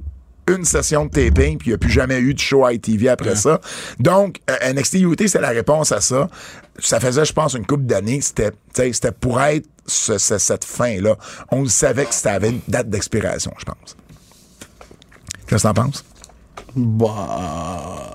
[0.49, 3.36] une session de taping, puis il n'y a plus jamais eu de show ITV après
[3.36, 3.60] ça.
[3.99, 6.27] Donc, euh, NXT UT, c'est la réponse à ça.
[6.79, 8.21] Ça faisait, je pense, une couple d'années.
[8.21, 11.15] C'était, c'était pour être ce- ce- cette fin-là.
[11.51, 13.95] On le savait que ça avait une date d'expiration, je pense.
[15.47, 16.03] Qu'est-ce que t'en penses?
[16.75, 18.12] Bah.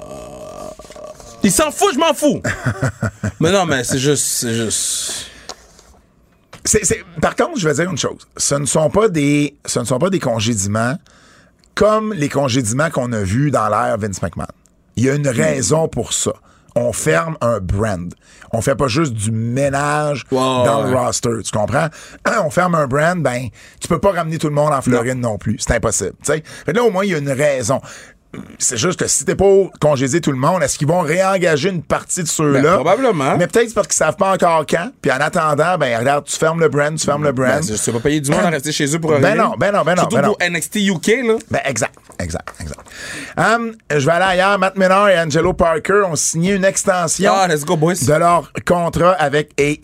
[1.43, 2.43] Il s'en fout, je m'en fous.
[3.41, 4.25] mais non, mais c'est juste.
[4.25, 5.27] C'est juste.
[7.23, 8.29] Par contre, je vais dire une chose.
[8.37, 10.97] Ce ne sont pas des, ce ne sont pas des congédiements
[11.81, 14.53] comme les congédiements qu'on a vus dans l'ère Vince McMahon.
[14.97, 16.33] Il y a une raison pour ça.
[16.77, 18.13] On ferme un brand.
[18.53, 20.99] On fait pas juste du ménage dans le ouais.
[20.99, 21.31] roster.
[21.43, 21.89] Tu comprends?
[22.45, 23.49] On ferme un brand, ben,
[23.81, 25.57] tu peux pas ramener tout le monde en Floride non, plus.
[25.59, 26.13] C'est impossible.
[26.23, 26.43] tu sais.
[26.71, 27.81] Là, au moins, il y a une raison.
[28.59, 31.83] C'est juste que si t'es pour congédier tout le monde, est-ce qu'ils vont réengager une
[31.83, 32.61] partie de ceux-là?
[32.61, 33.37] Ben, probablement.
[33.37, 34.91] Mais peut-être parce qu'ils savent pas encore quand.
[35.03, 37.61] Puis en attendant, ben regarde, tu fermes le brand, tu fermes le brand.
[37.61, 39.73] Ben, je sais pas payer du monde à rester chez eux pour Ben non, ben
[39.73, 40.35] non, ben non, Surtout ben non.
[40.35, 41.35] pour NXT UK, là.
[41.51, 42.81] Ben, exact, exact, exact.
[43.37, 44.59] Hum, je vais aller ailleurs.
[44.59, 47.95] Matt Menard et Angelo Parker ont signé une extension Ah, let's go, boys.
[48.07, 49.77] de leur contrat avec Damn,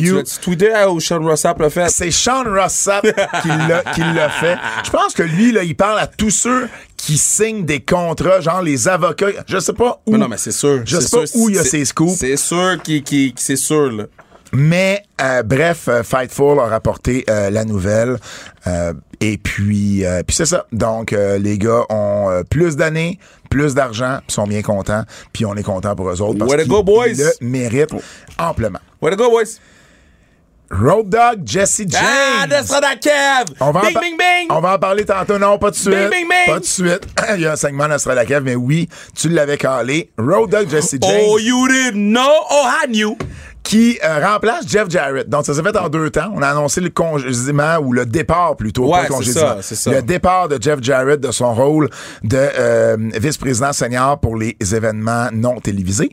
[0.00, 0.22] tu AEW.
[0.40, 1.88] tweeté à où Sean Rossap l'a fait?
[1.88, 3.02] C'est Sean Rossap
[3.42, 4.56] qui l'a, fait.
[4.84, 8.62] Je pense que lui, là, il parle à tous ceux qui signent des contrats, genre
[8.62, 9.26] les avocats.
[9.46, 10.12] Je sais pas où.
[10.12, 10.82] Mais non, mais c'est sûr.
[10.84, 12.18] Je sais pas sûr, où il y a ses scoops.
[12.18, 14.04] C'est sûr qui, c'est sûr, là.
[14.52, 18.16] Mais euh, bref, euh, Fightful a rapporté euh, la nouvelle.
[18.66, 20.66] Euh, et puis, euh, puis c'est ça.
[20.72, 23.18] Donc, euh, les gars ont euh, plus d'années,
[23.50, 25.02] plus d'argent, sont bien contents.
[25.32, 27.94] Puis on est contents pour eux autres parce qu'ils le méritent
[28.38, 28.78] amplement.
[29.00, 29.58] Way to go, boys.
[30.70, 32.02] Road Dogg, Jesse James.
[32.02, 33.54] Ah, Destra Kev!
[33.58, 34.48] On va, en Bing, bing, bing!
[34.50, 35.38] on va en parler tantôt.
[35.38, 35.94] Non, pas de suite.
[35.94, 36.46] Bing, bing, bing!
[36.46, 37.08] Pas de suite.
[37.36, 40.10] Il y a un segment d'Astra Kev, mais oui, tu l'avais calé.
[40.18, 41.22] Road Dogg, Jesse James.
[41.26, 42.44] Oh, you didn't know?
[42.50, 43.16] Oh, I knew!
[43.68, 45.28] Qui euh, remplace Jeff Jarrett.
[45.28, 46.32] Donc, ça s'est fait en deux temps.
[46.34, 49.92] On a annoncé le congédiement ou le départ plutôt, Ouais, c'est ça, c'est ça.
[49.92, 51.90] Le départ de Jeff Jarrett de son rôle
[52.24, 56.10] de euh, vice-président senior pour les événements non télévisés.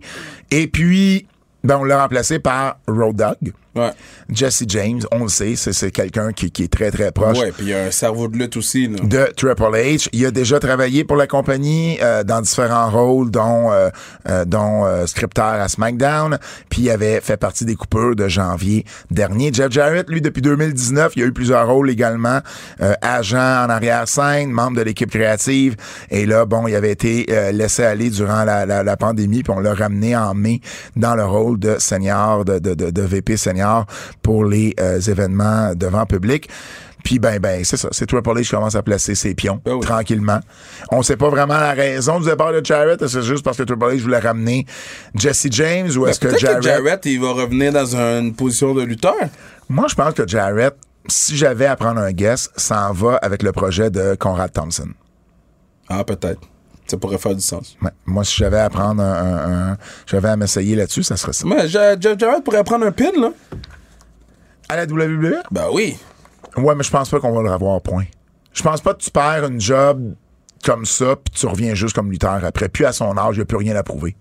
[0.51, 1.27] Et puis,
[1.63, 3.53] ben, on l'a remplacé par Road Dogg.
[3.75, 3.91] Ouais.
[4.29, 7.65] Jesse James, on le sait, c'est, c'est quelqu'un qui, qui est très, très proche puis
[7.65, 8.97] il y a un cerveau de lutte aussi, là.
[9.03, 10.07] de Triple H.
[10.13, 13.89] Il a déjà travaillé pour la compagnie euh, dans différents rôles, dont euh,
[14.29, 16.37] euh, dont euh, scripteur à SmackDown.
[16.69, 19.51] Puis il avait fait partie des coupeurs de janvier dernier.
[19.53, 22.39] Jeff Jarrett, lui, depuis 2019, il a eu plusieurs rôles également.
[22.81, 25.75] Euh, agent en arrière-scène, membre de l'équipe créative.
[26.09, 29.53] Et là, bon, il avait été euh, laissé aller durant la, la, la pandémie, puis
[29.55, 30.61] on l'a ramené en mai
[30.95, 33.64] dans le rôle de senior, de, de, de, de VP senior
[34.21, 36.49] pour les euh, événements devant public.
[37.03, 39.73] Puis ben ben c'est ça, c'est Triple H qui commence à placer ses pions Ben
[39.73, 39.81] oui.
[39.81, 40.39] tranquillement.
[40.91, 43.57] On sait pas vraiment la raison du départ de Jarrett, est-ce que c'est juste parce
[43.57, 44.65] que Triple H voulait ramener
[45.13, 46.57] Jesse James ou est-ce que Ben, Jarrett...
[46.61, 49.13] que Jarrett, il va revenir dans une position de lutteur.
[49.69, 50.75] Moi je pense que Jarrett,
[51.07, 54.89] si j'avais à prendre un guess, s'en va avec le projet de Conrad Thompson.
[55.87, 56.41] Ah, peut-être.
[56.87, 57.75] Ça pourrait faire du sens.
[57.81, 57.89] Ouais.
[58.05, 61.45] Moi si j'avais à prendre un, un- un- j'avais à m'essayer là-dessus, ça serait ça.
[61.47, 63.31] Mais Jarrett pourrait prendre un pin, là.
[64.69, 65.97] À la WWE Ben oui.
[66.57, 68.05] Ouais, mais je pense pas qu'on va le revoir point.
[68.53, 70.13] Je pense pas que tu perds une job
[70.63, 72.69] comme ça puis tu reviens juste comme lutteur après.
[72.69, 74.15] Puis à son âge, il a plus rien à prouver.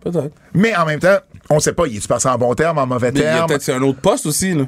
[0.00, 0.34] Peut-être.
[0.54, 1.18] Mais en même temps,
[1.50, 3.32] on sait pas, il est passé en bon terme, en mauvais Mais il y a
[3.34, 3.46] terme?
[3.48, 4.64] peut-être c'est un autre poste aussi, là.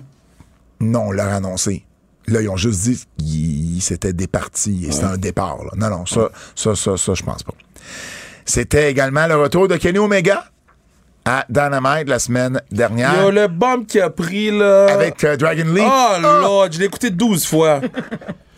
[0.81, 1.85] Non, on l'a annoncé.
[2.29, 5.59] Là, ils ont juste dit qu'il s'était départi et c'était un départ.
[5.65, 5.71] là.
[5.77, 7.55] Non, non, ça, ça, ça, ça, je pense pas.
[8.45, 10.45] C'était également le retour de Kenny Omega
[11.25, 14.87] à Dynamite la semaine dernière Yo, le bomb qu'il a pris, là.
[14.87, 15.83] avec euh, Dragon Lee.
[15.85, 17.81] Oh, Lord, je l'ai écouté 12 fois.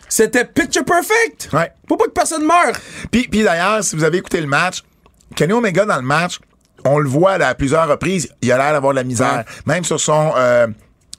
[0.07, 1.49] C'était picture perfect.
[1.53, 1.71] Ouais.
[1.87, 2.73] Faut pas que personne meure.
[3.11, 4.83] Puis, puis d'ailleurs, si vous avez écouté le match,
[5.35, 6.39] Kenny Omega dans le match,
[6.85, 9.43] on le voit là, à plusieurs reprises, il a l'air d'avoir de la misère.
[9.65, 10.67] Même sur son euh,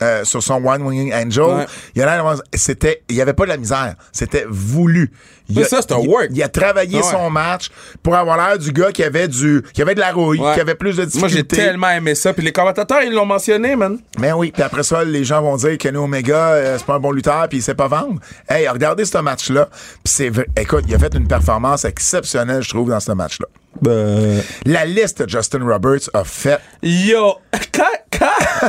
[0.02, 1.66] euh, sur son One Winging Angel, Ouais.
[1.94, 5.10] il a l'air d'avoir c'était il y avait pas de la misère, c'était voulu.
[5.48, 6.28] Il a- ça, c'est un work.
[6.32, 7.10] Il a travaillé Ah ouais.
[7.12, 7.68] son match
[8.02, 10.54] pour avoir l'air du gars qui avait du qui avait de la rouille, Ouais.
[10.54, 11.56] qui avait plus de Moi, difficultés.
[11.56, 12.32] j'ai tellement aimé ça.
[12.32, 13.98] Puis les commentateurs, ils l'ont mentionné, man.
[14.18, 17.00] Mais oui, puis après ça, les gens vont dire Kenny Omega, euh, c'est pas un
[17.00, 18.20] bon lutteur, puis il sait pas vendre.
[18.48, 19.68] Hey, regardez ce match-là.
[19.72, 20.30] Puis c'est.
[20.58, 23.46] Écoute, il a fait une performance exceptionnelle, je trouve, dans ce match-là.
[23.80, 26.60] Ben, La liste Justin Roberts a faite.
[26.82, 27.36] Yo,
[27.72, 27.84] quand,
[28.18, 28.68] quand,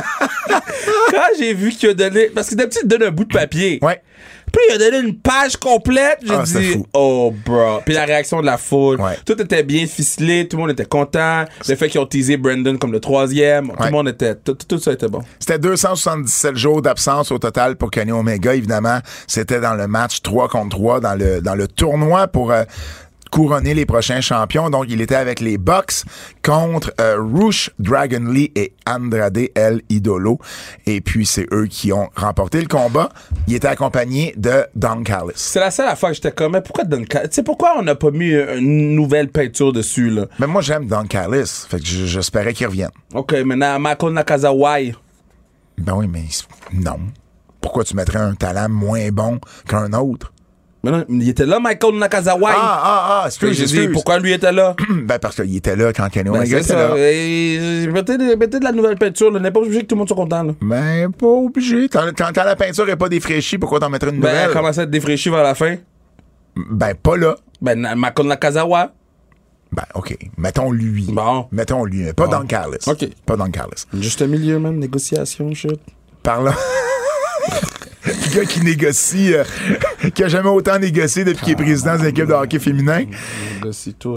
[1.10, 2.26] quand j'ai vu qu'il a donné.
[2.34, 3.78] Parce que d'habitude, il donne un bout de papier.
[3.82, 4.00] Ouais.
[4.54, 6.18] Puis il a donné une page complète.
[6.22, 7.80] J'ai Ah, dit, oh, bro.
[7.84, 9.00] Puis la réaction de la foule.
[9.00, 9.18] Ouais.
[9.26, 10.46] Tout était bien ficelé.
[10.48, 11.44] Tout le monde était content.
[11.68, 13.68] Le fait qu'ils ont teasé Brandon comme le troisième.
[13.68, 14.34] Tout le monde était.
[14.36, 15.20] Tout, tout- tout ça était bon.
[15.38, 18.54] C'était 277 jours d'absence au total pour Kenny Omega.
[18.54, 22.62] Évidemment, c'était dans le match 3 contre 3 dans le, dans le tournoi pour euh,
[23.34, 24.70] couronner les prochains champions.
[24.70, 26.04] Donc, il était avec les Bucks
[26.40, 30.38] contre euh, Rush, Dragon Lee et Andrade El Idolo.
[30.86, 33.08] Et puis, c'est eux qui ont remporté le combat.
[33.48, 35.32] Il était accompagné de Don Callis.
[35.34, 37.82] C'est la seule affaire que j'étais comme, mais pourquoi Don Cal- Tu sais, pourquoi on
[37.82, 40.26] n'a pas mis une nouvelle peinture dessus, là?
[40.38, 41.66] Mais moi, j'aime Don Callis.
[41.68, 42.90] Fait que j'espérais qu'il revienne.
[43.14, 44.94] OK, maintenant, Michael Nakazawai.
[45.78, 46.22] Ben oui, mais
[46.72, 47.00] non.
[47.60, 50.30] Pourquoi tu mettrais un talent moins bon qu'un autre?
[50.84, 52.52] Non, il était là, Michael Nakazawai.
[52.54, 54.76] Ah, ah, ah, excuse, J'ai dit, pourquoi lui était là?
[54.90, 56.94] Ben parce qu'il était là quand Kenny Ben, c'est était là.
[56.96, 59.40] Et, mettez, de- mettez de la nouvelle peinture, là.
[59.40, 60.52] N'est pas obligé que tout le monde soit content, là.
[60.60, 61.88] Ben, pas obligé.
[61.88, 64.46] Quand, quand- quand la peinture est pas défraîchie, pourquoi t'en mettrais une Ben, nouvelle?
[64.48, 65.76] elle commence à être défraîchie vers la fin.
[66.56, 67.36] Ben, pas là.
[67.62, 68.92] Ben, Michael Nakazawa.
[69.72, 70.16] Ben, OK.
[70.36, 71.06] Mettons lui.
[71.10, 71.46] Bon.
[71.50, 72.12] Mettons lui.
[72.12, 72.76] Pas Don Carlos.
[72.86, 73.08] OK.
[73.26, 73.72] Pas Don Carlos.
[73.94, 74.78] Juste un milieu, même.
[74.78, 75.80] Négociation, shit.
[76.22, 76.52] Par là.
[78.06, 79.44] Le gars qui négocie, euh,
[80.12, 83.04] qui a jamais autant négocié depuis qu'il est président de l'équipe de hockey féminin.
[83.54, 84.14] Négocie tout.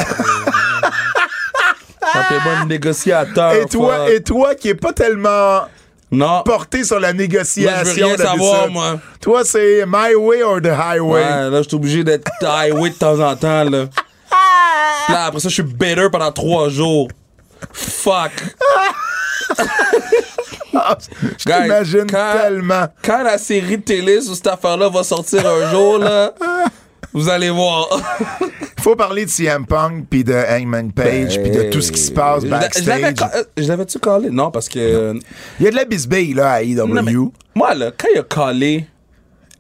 [2.14, 3.54] Appelez-moi un négociateur.
[3.54, 4.10] Et toi, fuck.
[4.10, 5.68] et toi qui est pas tellement
[6.12, 6.42] Non.
[6.44, 7.72] porté sur la négociation.
[7.72, 9.00] Moi, je veux rien savoir, moi.
[9.22, 11.22] Toi, c'est my way or the highway.
[11.24, 13.86] Ouais, là, je suis obligé d'être highway de temps en temps, là.
[15.10, 17.08] Là, après ça, je suis better pendant trois jours.
[17.72, 18.32] Fuck.
[21.38, 22.88] Je t'imagine tellement.
[23.04, 26.34] Quand la série de télé sur cette affaire-là va sortir un jour, là,
[27.14, 27.88] vous allez voir.
[28.80, 32.12] Faut parler de CM Punk puis de Hangman Page puis de tout ce qui se
[32.12, 33.30] passe je l'avais backstage.
[33.36, 34.30] euh, Je l'avais-tu collé?
[34.30, 35.14] Non, parce que.
[35.60, 36.64] Il y a de la bisbille là à.
[36.64, 37.14] Non, mais
[37.56, 38.86] moi, là, quand il a collé,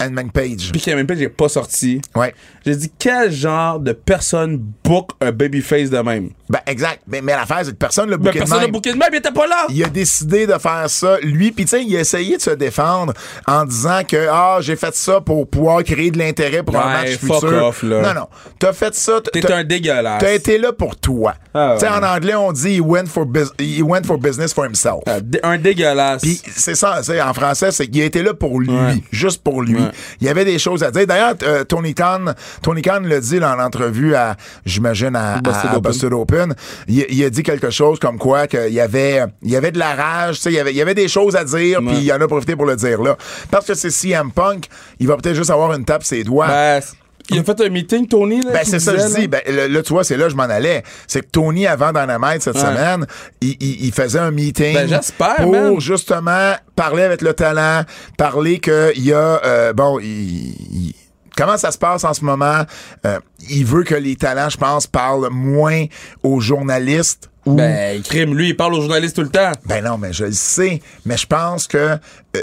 [0.02, 0.72] Hangman Page.
[0.72, 2.34] puis même pas, j'ai pas sorti, Ouais.
[2.68, 6.30] J'ai dit quel genre de personne book un babyface de même?
[6.50, 7.02] Ben exact.
[7.08, 8.72] Mais, mais l'affaire c'est que personne le Ben, bouquet de personne même.
[8.72, 9.66] booké de même, il était pas là!
[9.70, 12.52] Il a décidé de faire ça, lui, puis tu sais, il a essayé de se
[12.52, 13.14] défendre
[13.48, 17.18] en disant que ah j'ai fait ça pour pouvoir créer de l'intérêt pour un match
[17.18, 17.66] fuck futur.
[17.66, 18.02] off, là.
[18.02, 18.28] Non non,
[18.60, 19.20] t'as fait ça.
[19.34, 20.22] T'es un dégueulasse.
[20.22, 21.34] T'as été là pour toi.
[21.54, 21.98] Ah, tu sais, ouais.
[21.98, 23.26] en anglais, on dit he went for,
[23.60, 25.02] he went for business for himself.
[25.06, 26.22] Ah, Un dégueulasse.
[26.22, 28.96] Puis c'est ça, en français, c'est qu'il a été là pour lui, Ouais.
[29.12, 29.80] juste pour lui.
[30.22, 31.06] Il y avait des choses à dire.
[31.08, 32.26] D'ailleurs, euh, Tony Khan,
[32.62, 36.56] Tony Khan l'a dit dans l'entrevue à, j'imagine, à, à- à Open.
[36.88, 39.80] Il, il a dit quelque chose comme quoi qu'il y avait, il y avait de
[39.80, 41.98] la rage, tu sais, il y avait, il y avait des choses à dire, puis
[42.00, 43.17] il en a profité pour le dire là.
[43.52, 44.65] Parce que c'est CM Punk,
[45.00, 46.48] il va peut-être juste avoir une tape ses doigts.
[46.48, 46.82] Ben,
[47.30, 48.52] il a fait un meeting, Tony, là.
[48.54, 49.28] Ben, c'est ça je dis.
[49.28, 50.82] Ben, là, tu vois, c'est là que je m'en allais.
[51.08, 52.62] C'est que Tony, avant Dynamite cette Ouais.
[52.62, 53.06] semaine,
[53.41, 55.78] il, il- il faisait un meeting Ben, j'espère, pour man.
[55.80, 57.82] justement parler avec le talent,
[58.17, 60.93] parler qu'il y a, euh, bon, il-
[61.38, 62.63] Comment ça se passe en ce moment?
[63.06, 63.19] Euh,
[63.50, 65.86] il veut que les talents, je pense, parlent moins
[66.23, 67.30] aux journalistes.
[67.45, 67.54] Ou...
[67.56, 69.52] Ben, crime, lui, il parle aux journalistes tout le temps.
[69.65, 70.82] Ben non, mais je le sais.
[71.06, 71.97] Mais je pense que euh,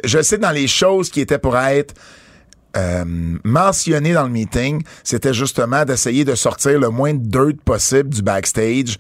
[0.05, 1.95] je sais dans les choses qui étaient pour être
[2.77, 3.05] euh,
[3.45, 8.23] mentionnées dans le meeting, c'était justement d'essayer de sortir le moins de dirt possible du
[8.23, 8.97] backstage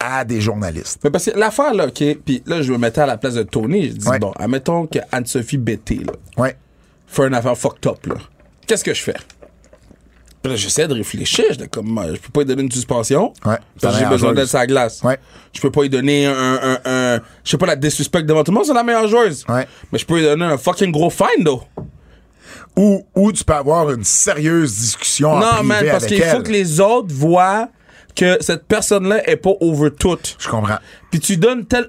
[0.00, 1.00] à des journalistes.
[1.04, 3.42] Mais parce que l'affaire, là, OK, puis là, je me mettais à la place de
[3.42, 3.88] Tony.
[3.90, 4.18] Je dis, Ouais.
[4.18, 6.56] bon, admettons que Anne-Sophie Bété, là, Ouais.
[7.06, 8.14] fait une affaire fucked up, là.
[8.68, 9.16] Qu'est-ce que je fais?
[10.40, 11.44] Puis là, j'essaie de réfléchir.
[11.50, 13.32] J'étais comme, euh, je peux pas lui donner une suspension.
[13.44, 13.56] Ouais.
[13.80, 15.02] Parce que j'ai besoin d'elle la glace.
[15.02, 15.18] Ouais.
[15.52, 18.52] Je peux pas lui donner un, un, un- je sais pas, la désuspecte devant tout
[18.52, 19.44] le monde, c'est la meilleure joueuse.
[19.48, 19.66] Ouais.
[19.90, 21.64] Mais je peux lui donner un fucking gros fine, though.
[22.76, 26.42] Ou, ou tu peux avoir une sérieuse discussion en non, privé man, parce qu'il faut
[26.42, 27.68] que les autres voient
[28.14, 30.18] que cette personne-là est pas over tout.
[30.38, 30.78] Je comprends.
[31.10, 31.88] Puis tu donnes tel-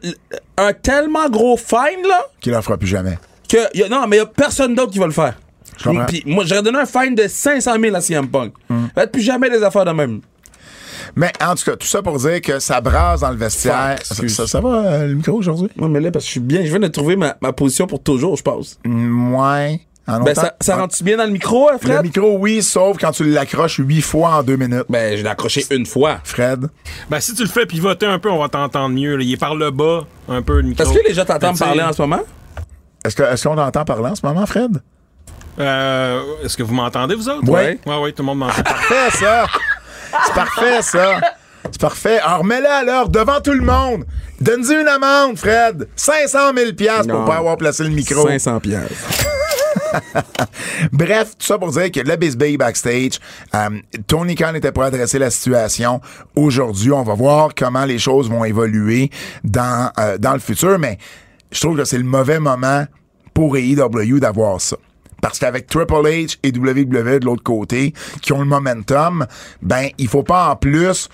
[0.57, 3.19] un tellement gros fine, là, Qu'il en fera plus jamais.
[3.47, 5.35] que y a, non, mais il y a personne d'autre qui va le faire.
[6.07, 8.53] Puis moi, j'aurais donné un fine de 500 000 à CM Punk.
[8.69, 8.89] Hum.
[8.95, 10.21] Faites plus jamais des affaires de même.
[11.15, 13.95] Mais en tout cas, tout ça pour dire que ça brasse dans le vestiaire.
[14.03, 15.69] Fuck, Ça, ça- ça va, euh, le micro, aujourd'hui?
[15.77, 17.87] Non, mais là, parce que je suis bien, je viens de trouver ma, ma position
[17.87, 18.77] pour toujours, je pense.
[18.85, 19.81] Ouais.
[20.07, 20.81] En Ben, ça, ça Ouais.
[20.81, 22.01] rentre-tu bien dans le micro, hein, Le Fred?
[22.03, 24.85] micro, oui, sauf quand tu l'accroches huit fois en deux minutes.
[24.89, 26.19] Ben, je l'ai accroché une fois.
[26.23, 26.65] Fred?
[27.11, 29.15] Ben, si tu le fais pivoter un peu, on va t'entendre mieux.
[29.17, 29.23] là.
[29.23, 30.83] Il est par le bas, un peu, le micro.
[30.83, 32.21] Est-ce que les gens t'entendent sais, parler en ce moment?
[33.05, 34.81] Est-ce que- est-ce qu'on entend parler en ce moment, Fred?
[35.59, 37.49] Euh, Est-ce que vous m'entendez, vous autres?
[37.49, 37.79] Ouais.
[37.85, 38.63] Ouais, ouais, tout le monde m'entend.
[38.63, 39.45] Parfait, ça!
[40.25, 41.19] C'est parfait, ça!
[41.63, 42.19] C'est parfait.
[42.19, 44.05] Alors, remets-la alors devant tout le monde.
[44.39, 45.87] Donne-y une amende, Fred.
[45.95, 48.27] 500 000 piastres pour pas avoir placé le micro.
[48.27, 48.95] 500 piastres.
[50.91, 53.19] Bref, tout ça pour dire que le Bisbee backstage,
[53.55, 53.69] euh,
[54.07, 55.99] Tony Khan était pour adresser la situation.
[56.35, 59.09] Aujourd'hui, on va voir comment les choses vont évoluer
[59.43, 60.97] dans, euh, dans le futur, mais
[61.51, 62.85] je trouve que c'est le mauvais moment
[63.33, 64.77] pour AEW d'avoir ça.
[65.21, 69.25] Parce qu'avec Triple H et WWE de l'autre côté, qui ont le momentum,
[69.61, 71.09] ben, il faut pas en plus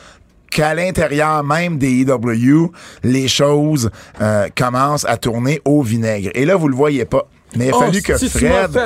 [0.52, 2.72] qu'à l'intérieur même des EW,
[3.04, 3.90] les choses
[4.22, 6.30] euh, commencent à tourner au vinaigre.
[6.34, 7.24] Et là, vous le voyez pas.
[7.58, 8.78] Mais il a Oh, fallu que si Fred...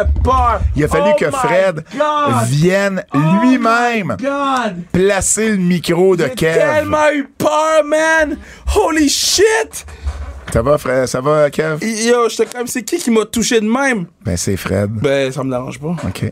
[0.76, 2.44] Il a fallu Oh que Fred God.
[2.46, 4.16] vienne Oh lui-même
[4.92, 6.54] placer le micro de J'ai Kev.
[6.60, 8.38] tellement eu peur, man.
[8.76, 9.86] Holy shit.
[10.52, 11.06] Ça va, Fred?
[11.06, 11.78] Ça va, Kev?
[11.86, 14.08] Yo, j'étais comme, c'est qui qui m'a touché de même?
[14.26, 14.90] Ben, c'est Fred.
[14.92, 15.96] Ben, ça me dérange pas.
[16.04, 16.32] OK.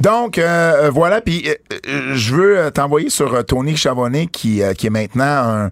[0.00, 1.20] Donc, euh, euh, voilà.
[1.20, 1.54] Puis, euh,
[1.86, 5.70] euh, je veux t'envoyer sur Tony Chavonnet, qui, euh, qui est maintenant un,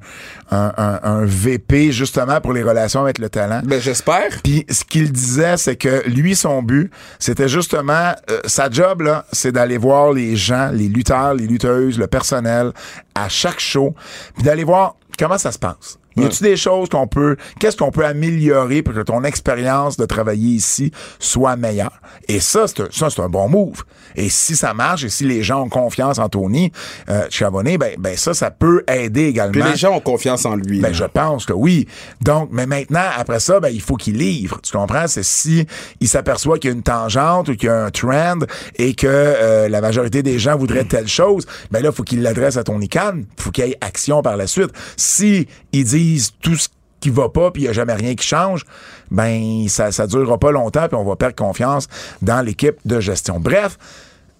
[0.50, 3.62] un, un- un VP, justement, pour les relations avec le talent.
[3.64, 4.28] Ben, j'espère.
[4.44, 9.24] Puis ce qu'il disait, c'est que lui, son but, c'était justement euh, sa job là,
[9.32, 12.72] c'est d'aller voir les gens, les lutteurs, les lutteuses, le personnel
[13.14, 13.94] à chaque show,
[14.34, 15.98] puis d'aller voir comment ça se passe.
[16.22, 20.06] Y a-tu des choses qu'on peut, qu'est-ce qu'on peut améliorer pour que ton expérience de
[20.06, 22.00] travailler ici soit meilleure?
[22.28, 23.84] Et ça, c'est un, ça, c'est un bon move.
[24.16, 26.72] Et si ça marche et si les gens ont confiance en Tony
[27.08, 29.52] euh, Chavonnet, ben, ben ça, ça peut aider également.
[29.52, 30.80] Puis les gens ont confiance en lui.
[30.80, 30.92] Ben, là.
[30.92, 31.86] je pense que oui.
[32.20, 34.60] Donc, mais maintenant, après ça, ben, il faut qu'il livre.
[34.62, 35.06] Tu comprends?
[35.06, 35.66] C'est si
[36.00, 38.40] il s'aperçoit qu'il y a une tangente ou qu'il y a un trend
[38.76, 42.22] et que euh, la majorité des gens voudraient telle chose, ben là, il faut qu'il
[42.22, 43.12] l'adresse à Tony Khan.
[43.16, 44.70] Il faut qu'il y ait action par la suite.
[44.96, 46.68] Si ils disent tout ce
[47.00, 48.64] qui va pas puis il y a jamais rien qui change,
[49.10, 51.86] ben ça ça durera pas longtemps puis on va perdre confiance
[52.22, 53.38] dans l'équipe de gestion.
[53.38, 53.78] Bref,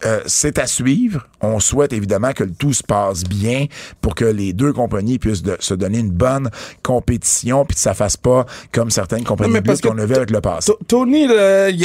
[0.04, 1.26] euh, c'est à suivre.
[1.40, 3.66] On souhaite évidemment que le tout se passe bien
[4.00, 6.50] pour que les deux compagnies puissent de- se donner une bonne
[6.84, 10.40] compétition puis que ça fasse pas comme certaines compagnies qu'on que a vu avec le
[10.40, 10.70] passé.
[10.72, 11.32] To- Tony, il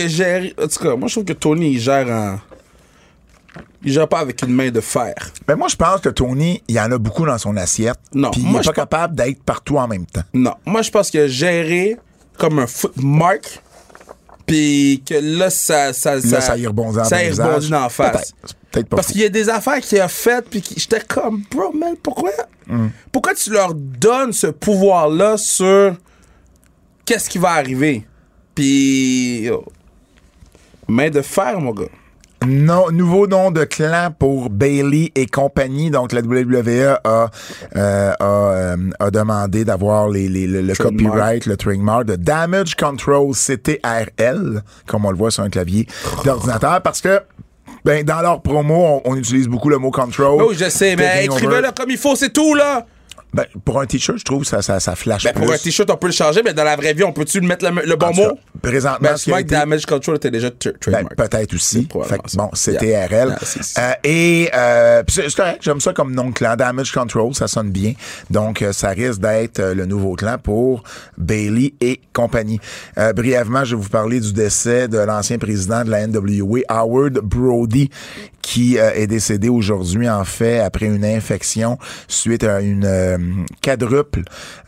[0.09, 0.53] géré.
[0.61, 2.39] En tout cas, moi, je trouve que Tony, il gère en.
[3.83, 5.13] Il gère pas avec une main de fer.
[5.47, 7.99] Ben moi, je pense que Tony, il y en a beaucoup dans son assiette.
[8.13, 10.23] Non, Puis il moi, est je pas capable d'être partout en même temps.
[10.33, 10.53] Non.
[10.65, 11.97] Moi, je pense qu'il a géré
[12.37, 13.61] comme un footmark.
[14.45, 15.93] Puis que là, ça.
[15.93, 18.11] ça Là, ça y rebondit en Ça y rebondit en face.
[18.11, 18.55] Peut-être.
[18.71, 21.71] Peut-être pas Parce qu'il y a des affaires qu'il a faites, puis j'étais comme, bro,
[21.73, 22.31] man, pourquoi?
[22.67, 22.87] Mm.
[23.11, 25.95] Pourquoi tu leur donnes ce pouvoir-là sur
[27.05, 28.05] qu'est-ce qui va arriver?
[28.55, 29.49] Puis,
[30.87, 31.85] main de fer, mon gars.
[32.47, 35.89] Non, nouveau nom de clan pour Bailey et compagnie.
[35.91, 37.29] Donc, la WWE a,
[37.75, 43.33] euh, a, euh, a demandé d'avoir les, les- le, copyright, le trademark de Damage Control
[43.33, 45.87] CTRL, comme on le voit sur un clavier
[46.25, 47.21] d'ordinateur, parce que
[47.85, 48.75] ben, dans leur promo,
[49.05, 50.41] on, on utilise beaucoup le mot control.
[50.41, 52.85] Oh, je sais, mais écrivez-le comme il faut, c'est tout, là!
[53.33, 55.43] Ben, pour un t-shirt, je trouve ça, ça, ça flash Ben, plus.
[55.43, 57.67] pour un t-shirt, on peut le changer, mais dans la vraie vie, on peut-tu mettre
[57.69, 58.39] le, le bon En tout cas, mot?
[58.61, 61.15] Présentement, Ben, été- Damage Control était déjà Ben, trademark.
[61.15, 61.87] peut-être aussi.
[62.05, 62.49] Fait que, bon.
[62.53, 63.27] CTRL.
[63.29, 63.37] Yeah.
[63.41, 66.55] Ah, c'est- Euh, et euh, c'est correct, j'aime ça comme nom de clan.
[66.55, 67.93] Damage Control, ça sonne bien.
[68.29, 70.83] Donc, euh, ça risque d'être euh, le nouveau clan pour
[71.17, 72.59] Bailey et compagnie.
[72.97, 77.19] Euh, brièvement, je vais vous parler du décès de l'ancien président de la NWA, Howard
[77.23, 77.89] Brody,
[78.41, 83.17] qui est décédé aujourd'hui, en fait, après une infection suite à une euh,
[83.61, 84.23] quadruple,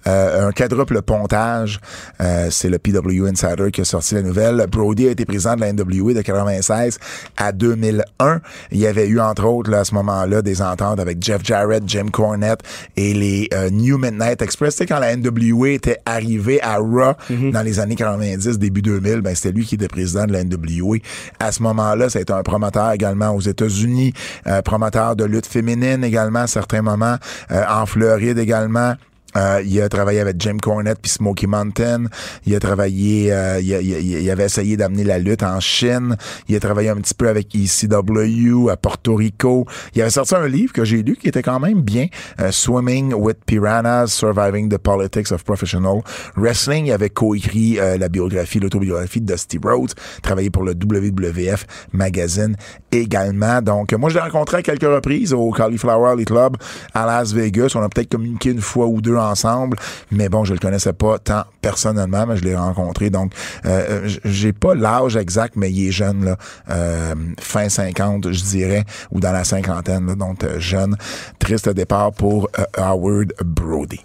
[0.07, 1.79] euh, un quadruple pontage.
[2.21, 4.65] Euh, c'est le PW Insider qui a sorti la nouvelle.
[4.69, 6.99] Brody a été président de la NWA de 96
[7.37, 8.41] à 2001.
[8.71, 11.83] Il y avait eu, entre autres, là, à ce moment-là, des ententes avec Jeff Jarrett,
[11.87, 12.61] Jim Cornette
[12.97, 14.75] et les euh, New Midnight Express.
[14.75, 19.35] Sais, quand la NWA était arrivée à Raw dans les années 90, début 2000, ben,
[19.35, 20.97] c'était lui qui était président de la NWA.
[21.39, 24.13] À ce moment-là, ça a été un promoteur également aux États-Unis,
[24.47, 27.17] euh, promoteur de lutte féminine également à certains moments,
[27.51, 28.95] euh, en Floride également.
[29.35, 32.05] Euh, il a travaillé avec Jim Cornette puis Smokey Mountain.
[32.45, 36.15] Il a travaillé, euh, il, il il avait essayé d'amener la lutte en Chine.
[36.47, 39.65] Il a travaillé un petit peu avec ECW à Porto Rico.
[39.93, 42.07] Il avait sorti un livre que j'ai lu qui était quand même bien,
[42.39, 46.01] euh, Swimming with Piranhas, Surviving the Politics of Professional
[46.35, 46.87] Wrestling.
[46.87, 52.55] Il avait coécrit euh, la biographie, l'autobiographie de Dusty Rhodes, travaillé pour le WWF magazine
[52.91, 53.61] également.
[53.61, 56.57] Donc, moi, je l'ai rencontré à quelques reprises au Cauliflower Alley Club
[56.93, 57.73] à Las Vegas.
[57.75, 59.77] On a peut-être communiqué une fois ou deux ensemble,
[60.11, 63.09] mais bon, je le connaissais pas tant personnellement, mais je l'ai rencontré.
[63.09, 63.31] Donc,
[63.65, 66.37] euh, j- j'ai pas l'âge exact, mais il est jeune, là,
[66.69, 70.95] euh, fin 50, je dirais, ou dans la cinquantaine, là, donc euh, jeune.
[71.39, 74.01] Triste départ pour euh, Howard Brody.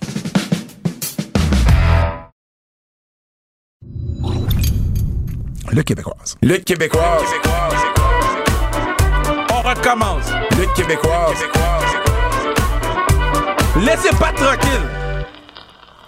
[5.73, 6.37] Lutte québécoise.
[6.43, 7.23] Lutte québécoise.
[9.53, 10.31] On recommence.
[10.59, 11.37] Lutte québécoise.
[13.85, 14.89] Laissez pas tranquille.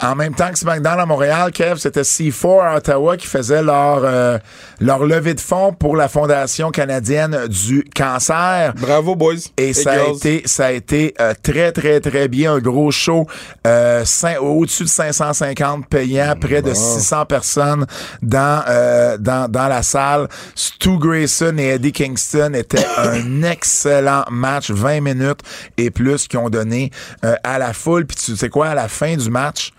[0.01, 4.01] En même temps que SmackDown à Montréal, Kev, c'était C4 à Ottawa qui faisait leur,
[4.03, 4.37] euh,
[4.81, 8.73] leur levée de fonds pour la Fondation canadienne du cancer.
[8.75, 9.35] Bravo, boys.
[9.57, 12.53] Et ça a, été, ça a été euh, très, très, très bien.
[12.55, 13.27] Un gros show.
[13.65, 14.03] Euh,
[14.41, 17.85] au-dessus de 550 payants, près de 600 personnes
[18.21, 20.27] dans, euh, dans, dans la salle.
[20.55, 24.71] Stu Grayson et Eddie Kingston étaient un excellent match.
[24.71, 25.41] 20 minutes
[25.77, 26.91] et plus qu'ils ont donné
[27.23, 28.05] euh, à la foule.
[28.05, 29.71] Puis tu sais quoi, à la fin du match,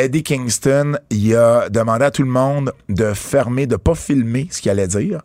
[0.00, 4.62] Eddie Kingston, il a demandé à tout le monde de fermer, de pas filmer ce
[4.62, 5.22] qu'il allait dire.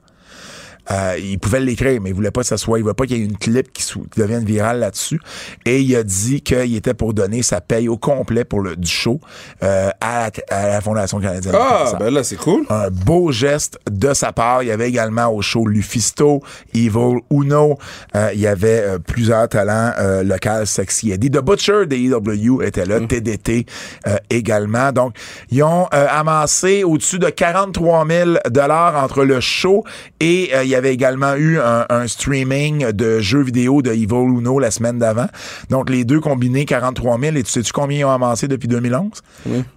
[0.91, 3.17] Euh, il pouvait l'écrire, mais il voulait pas que ça soit, il voulait pas qu'il
[3.17, 5.19] y ait une clip qui, qui devienne virale là-dessus.
[5.65, 8.89] Et il a dit qu'il était pour donner sa paye au complet pour le du
[8.89, 9.19] show
[9.63, 11.55] euh, à, la, à la Fondation canadienne.
[11.57, 12.65] Ah, ben là, c'est cool.
[12.69, 14.63] un beau geste de sa part.
[14.63, 16.41] Il y avait également au show Lufisto,
[16.73, 17.77] Evil Uno.
[18.15, 21.11] Euh, il y avait euh, plusieurs talents euh, locaux sexy.
[21.11, 23.65] Eddie The Butcher des EW était là, TDT
[24.07, 24.91] euh, également.
[24.91, 25.15] Donc,
[25.49, 29.83] ils ont euh, amassé au-dessus de 43 000 dollars entre le show
[30.23, 34.05] et euh, il y avait également eu un, un streaming de jeux vidéo de Evil
[34.13, 35.27] Uno la semaine d'avant.
[35.69, 37.35] Donc, les deux combinés, 43 000.
[37.35, 39.09] Et tu sais-tu combien ils ont amassé depuis 2011?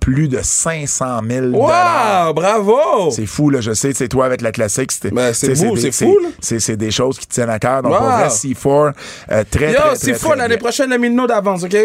[0.00, 2.28] Plus de 500 000 dollars.
[2.28, 3.10] Wow, bravo!
[3.10, 4.92] C'est fou, là, je sais, c'est toi avec la classique.
[4.92, 6.16] c'était- Ben, c'est beau, c'est fou.
[6.40, 7.82] C'est c'est des choses qui te tiennent à cœur.
[7.82, 7.98] Donc, Wow.
[7.98, 8.92] pour vrai, C4,
[9.32, 11.76] euh, très, Yo, très, c'est très, l'année prochaine, le Milno d'avance, OK?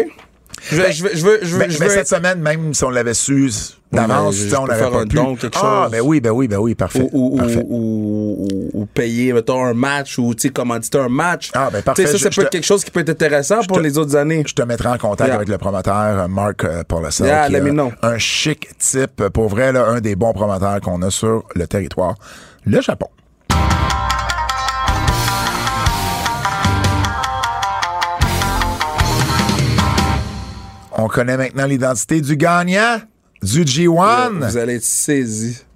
[0.70, 2.72] Je veux, je veux, je veux, je veux, Mais, je mais veux- cette semaine, même
[2.72, 3.50] si on l'avait su
[3.90, 5.16] d'avance, sais, on faire pas un pu.
[5.16, 5.90] don, quelque Ah, chose.
[5.92, 7.00] ben oui, ben oui, ben oui, parfait.
[7.12, 7.64] ou, ou, parfait.
[7.68, 11.50] ou, ou, payer, mettons, un match ou, tu sais, commanditer un match.
[11.54, 12.04] Ah, ben, parfait.
[12.04, 13.98] Tu sais, ça, ça peut être quelque chose qui peut être intéressant pour te- les
[13.98, 14.44] autres années.
[14.46, 15.36] Je te mettrai en contact Yeah.
[15.36, 19.30] avec le promoteur euh, Marc euh, Paulusel, Yeah, qui est me un- chic type, euh,
[19.30, 22.14] pour vrai, là, un des bons promoteurs qu'on a sur le territoire,
[22.64, 23.08] le Japon.
[31.04, 33.00] On connaît maintenant l'identité du gagnant
[33.42, 34.38] du G1.
[34.38, 35.66] Vous allez être saisis.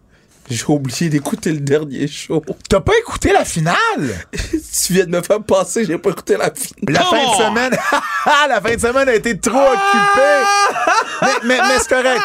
[0.48, 2.42] J'ai oublié d'écouter le dernier show.
[2.68, 3.76] T'as pas écouté la finale?
[4.32, 6.76] tu viens de me faire passer, j'ai pas écouté la finale.
[6.88, 7.78] La fin de semaine,
[8.48, 10.44] la fin de semaine a été trop occupée.
[11.22, 12.22] Mais, mais, mais c'est correct.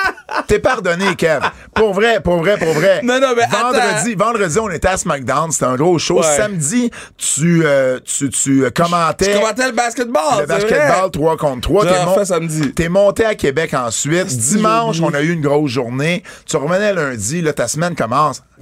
[0.47, 1.39] T'es pardonné, Kev.
[1.73, 3.01] Pour vrai, pour vrai, pour vrai.
[3.03, 5.51] Non, non, mais vendredi, vendredi, on était à SmackDown.
[5.51, 6.19] C'était un gros show.
[6.19, 6.37] Ouais.
[6.37, 10.21] Samedi, tu, euh, tu, tu euh, commentais Je commentais le basketball.
[10.33, 11.09] le c'est basketball vrai.
[11.11, 11.85] 3 contre 3.
[11.85, 12.73] Je T'es mon- samedi.
[12.73, 14.27] T'es monté à Québec ensuite.
[14.27, 16.21] Dimanche, on a eu une grosse journée.
[16.45, 17.41] Tu revenais lundi.
[17.41, 18.10] Là, ta semaine commence.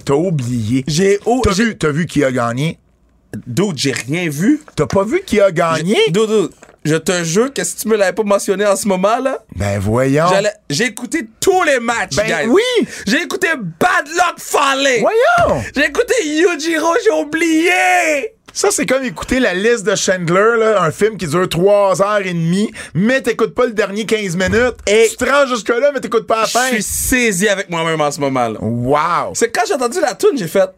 [0.04, 0.84] T'as oublié.
[0.86, 1.18] J'ai.
[1.26, 2.78] Oh, T'as vu, t'as vu qui a gagné?
[3.46, 4.60] Dude, j'ai rien vu.
[4.74, 5.96] T'as pas vu qui a gagné?
[6.08, 6.50] Dude, dude,
[6.84, 9.38] je te jure que si tu me l'avais pas mentionné en ce moment, là?
[9.54, 10.24] Ben voyons.
[10.68, 12.48] J'ai écouté tous les matchs, Ben guys.
[12.50, 12.88] oui.
[13.06, 15.00] J'ai écouté Bad Luck Fale.
[15.00, 15.62] Voyons!
[15.76, 17.70] J'ai écouté Yujiro, j'ai oublié.
[18.52, 22.20] Ça, c'est comme écouter la liste de Chandler, là, un film qui dure 3 heures
[22.24, 24.76] et demie, mais t'écoutes pas le dernier 15 minutes.
[24.86, 26.68] Et- tu te rends jusque-là, mais t'écoutes pas la Je fin.
[26.68, 28.58] suis saisi avec moi-même en ce moment, là.
[28.60, 29.32] Wow!
[29.34, 30.68] C'est quand j'ai entendu la tune, j'ai fait.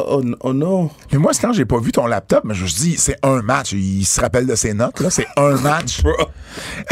[0.00, 0.90] Oh, oh non.
[1.12, 3.42] Mais moi, c'est quand j'ai pas vu ton laptop, mais je me dit, c'est un
[3.42, 3.72] match.
[3.72, 5.10] Il se rappelle de ses notes, là.
[5.10, 6.02] C'est un match.
[6.04, 6.10] Euh,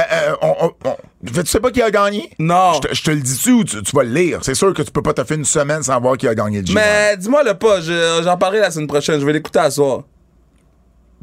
[0.00, 0.54] euh, on-
[0.84, 2.30] on- on- tu sais pas qui a gagné?
[2.38, 2.72] Non.
[2.92, 4.40] Je te, le dis-tu ou tu, tu vas le lire?
[4.42, 6.60] C'est sûr que tu peux pas te faire une semaine sans voir qui a gagné
[6.60, 6.74] le G1.
[6.74, 10.02] Mais dis-moi le pas, je- j'en parlerai la semaine prochaine, je vais l'écouter à soir.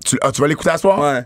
[0.05, 0.99] Tu, ah, tu vas l'écouter à soir?
[0.99, 1.23] Ouais.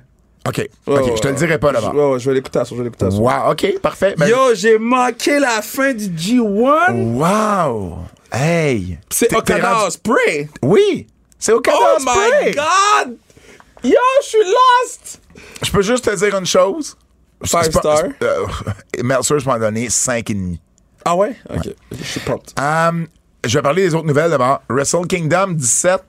[0.48, 0.70] OK.
[0.86, 3.06] OK, je te le dirai pas ouais, je vais l'écouter à soir, je vais l'écouter
[3.06, 3.46] à soir.
[3.48, 4.16] Wow, OK, parfait.
[4.18, 6.94] Ben- Yo, j'ai manqué la fin du G1.
[7.14, 7.98] Wow!
[8.32, 9.00] Hey!
[9.10, 10.50] C'est Okada rendu- Osprey.
[10.62, 11.08] Oui!
[11.40, 13.18] C'est au Canada Oh my god!
[13.84, 15.22] Yo, je suis lost!
[15.64, 16.98] Je peux juste te dire une chose.
[17.46, 17.98] Five C'est pas- star.
[18.20, 20.60] c'est- euh, je m'en donné 5,5.
[21.06, 21.36] Ah ouais?
[21.54, 22.54] Ok, je suis pumped.
[22.60, 23.08] Um,
[23.46, 24.62] je vais parler des autres nouvelles d'abord.
[24.70, 26.02] Wrestle Kingdom 17,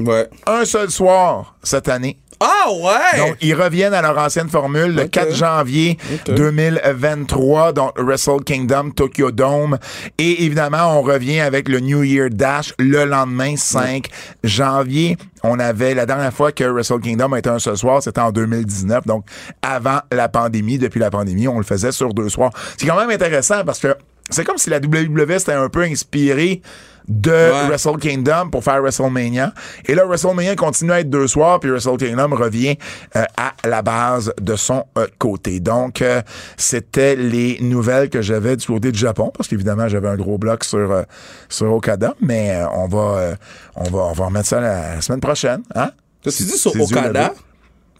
[0.00, 0.28] Ouais.
[0.46, 2.18] un seul soir cette année.
[2.40, 3.18] Ah ouais!
[3.18, 5.10] Donc, ils reviennent à leur ancienne formule le Ok.
[5.10, 6.34] 4 janvier Ok.
[6.34, 9.78] 2023, donc Wrestle Kingdom Tokyo Dome.
[10.18, 14.08] Et évidemment, on revient avec le New Year Dash le lendemain, 5
[14.42, 15.16] janvier.
[15.42, 18.32] On avait, la dernière fois que Wrestle Kingdom a été un seul soir, c'était en
[18.32, 19.26] 2019, donc
[19.62, 20.78] avant la pandémie.
[20.78, 22.50] Depuis la pandémie, on le faisait sur deux soirs.
[22.76, 23.94] C'est quand même intéressant parce que
[24.30, 26.62] c'est comme si la WWE s'était un peu inspirée
[27.08, 27.68] de Ouais.
[27.68, 29.52] Wrestle Kingdom pour faire WrestleMania.
[29.86, 32.76] Et là, WrestleMania continue à être deux soirs, puis Wrestle Kingdom revient
[33.16, 35.60] euh, à la base de son euh, côté.
[35.60, 36.22] Donc, euh,
[36.56, 40.64] c'était les nouvelles que j'avais du côté du Japon, parce qu'évidemment, j'avais un gros bloc
[40.64, 41.04] sur,
[41.48, 43.36] sur Okada, mais on, va,
[43.76, 45.62] on, va, on va remettre ça la, semaine prochaine.
[45.74, 45.90] Hein?
[46.22, 47.34] T'as-tu dit sur Okada?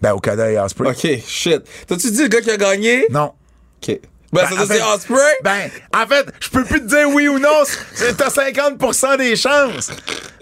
[0.01, 0.91] Ben, Okada et Osprey.
[0.91, 1.63] Ok, shit.
[1.87, 3.07] T'as-tu dit le gars qui a gagné?
[3.11, 3.33] Non.
[3.83, 3.99] Ok.
[4.35, 5.33] Ben, Ben, ça, c'est Osprey?
[5.43, 7.63] Ben, en fait, je peux plus te dire oui ou non.
[7.95, 9.91] c'est- T'as 50% des chances.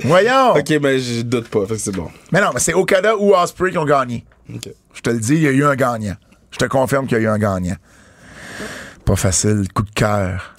[0.04, 0.52] Voyons.
[0.56, 2.10] Ok, mais je doute pas, fait que c'est bon.
[2.32, 4.24] Mais non, mais c'est Okada ou Osprey qui ont gagné.
[4.52, 4.68] Ok.
[4.94, 6.16] Je te le dis, il y a eu un gagnant.
[6.50, 7.76] Je te confirme qu'il y a eu un gagnant.
[9.04, 10.54] Pas facile, coup de cœur.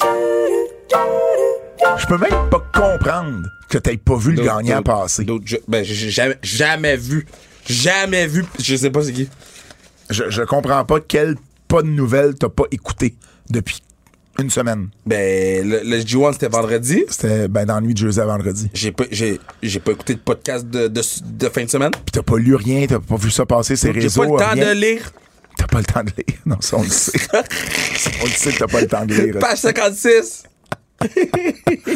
[1.98, 5.26] Je peux même pas comprendre que t'aies pas vu le gagnant passer.
[5.68, 7.26] Ben, j'ai jamais, jamais vu.
[7.68, 8.46] Jamais vu.
[8.60, 9.30] Je sais pas c'est qui.
[10.10, 11.36] Je, je comprends pas quel
[11.74, 13.16] pas de nouvelles t'as pas écouté
[13.50, 13.82] depuis
[14.40, 14.90] une semaine.
[15.08, 17.04] Ben, le, le G1, c'était vendredi.
[17.10, 18.70] C'était ben, dans la nuit de jeudi à vendredi.
[18.76, 21.90] J'ai pas, j'ai, j'ai pas écouté de podcast de, de, de fin de semaine.
[21.92, 24.22] Puis t'as pas lu rien, t'as pas vu ça passer ces J'ai réseaux.
[24.22, 24.74] pas le temps rien.
[24.76, 25.12] de lire.
[25.58, 26.38] T'as pas le temps de lire.
[26.46, 27.12] Non, ça, on le sait.
[27.34, 29.40] on le sait que t'as pas le temps de lire.
[29.40, 30.44] Page 56.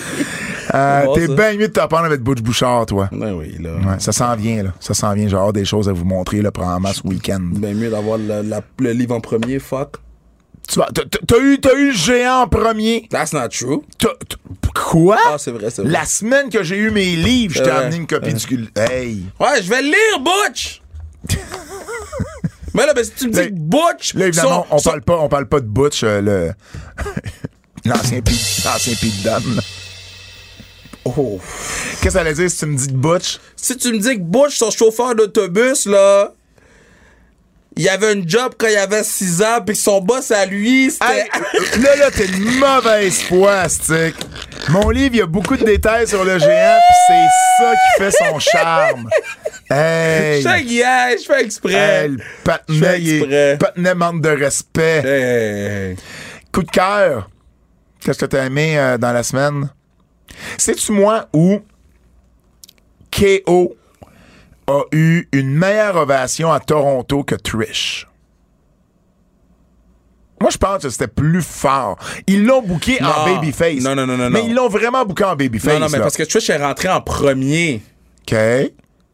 [0.73, 3.07] Euh, bon, T'es bien mieux de t'apprendre avec Butch Bouchard, toi.
[3.13, 3.75] Ben oui, là.
[3.75, 4.73] Ouais, ça s'en vient, là.
[4.81, 5.25] Ça s'en vient.
[5.29, 7.39] J'ai hâte des choses à vous montrer, là, probablement ce week-end.
[7.41, 9.95] Ben mieux d'avoir le, la- le livre en premier, fuck.
[10.67, 13.07] Tu vas- t'as- t'as- T'as eu, eu le géant en premier.
[13.09, 13.81] That's not true.
[14.75, 15.17] Quoi?
[15.25, 15.91] Ah, c'est vrai, c'est vrai.
[15.91, 18.67] La semaine que j'ai eu mes livres, je t'ai amené une copie du cul.
[18.75, 19.23] Hey!
[19.39, 20.81] Ouais, je vais le lire, Butch!
[22.73, 24.13] Mais là, ben, si tu me dis Butch.
[24.15, 26.51] Là, évidemment, son- on, son- parle pas, on parle pas de Butch, euh, le.
[27.87, 29.39] L'ancien Pete, l'ancien là.
[31.05, 31.39] Oh.
[31.39, 33.39] Qu'est-ce que ça allait dire si tu me dis de Butch?
[33.55, 36.33] Si tu me dis que Butch, son chauffeur d'autobus, là.
[37.77, 41.19] Il avait un job quand il avait 6 ans, puis son boss à lui, c'était.
[41.19, 44.15] Hey, là, là, t'es une mauvaise foi, Stick.
[44.69, 48.03] Mon livre, il y a beaucoup de détails sur le géant, puis c'est ça qui
[48.03, 49.09] fait son charme.
[49.69, 50.41] Hey!
[50.41, 51.73] Je fais je fais exprès.
[51.73, 55.03] Hey, le patinet, il est- patinet manque de respect.
[55.05, 55.95] Hey.
[56.51, 57.29] Coup de cœur.
[58.01, 59.69] Qu'est-ce que t'as aimé euh, dans la semaine?
[60.57, 61.59] Sais-tu moi où
[63.11, 63.75] KO
[64.67, 68.07] a eu une meilleure ovation à Toronto que Trish?
[70.39, 71.97] Moi, je pense que c'était plus fort.
[72.27, 73.81] Ils l'ont booké en babyface.
[73.81, 74.47] Non, non, non, non, Mais non.
[74.47, 75.73] ils l'ont vraiment booké en babyface.
[75.73, 76.03] Non, non, mais là.
[76.03, 77.81] parce que Trish est rentrée en premier.
[78.21, 78.35] OK.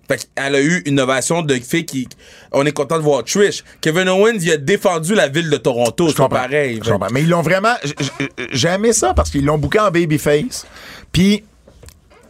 [0.08, 2.08] Fait qu'elle a eu une ovation de fille qui.
[2.52, 3.64] On est content de voir Trish.
[3.80, 6.10] Kevin Owens, il a défendu la ville de Toronto.
[6.10, 6.80] C'est pareil.
[6.84, 7.08] Je comprends.
[7.12, 7.74] Mais ils l'ont vraiment.
[8.52, 10.66] J'ai aimé ça parce qu'ils l'ont booké en babyface.
[11.14, 11.44] Puis,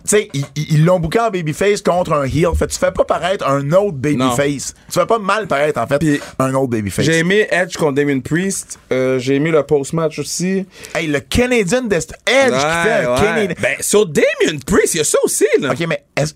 [0.05, 2.49] tu sais, ils- l'ont booké en babyface contre un heel.
[2.57, 4.75] Fait que tu fais pas paraître un autre babyface.
[4.91, 7.05] Tu fais pas mal paraître, en fait, un autre babyface.
[7.05, 8.77] J'ai aimé Edge contre Damien Priest.
[8.91, 10.65] Euh, j'ai aimé le post-match aussi.
[10.93, 13.55] Hey, le Canadian Dest Edge qui fait un Canadian.
[13.61, 15.71] Ben, sur Damien Priest, il y a ça aussi, là.
[15.71, 16.33] OK, mais est-ce-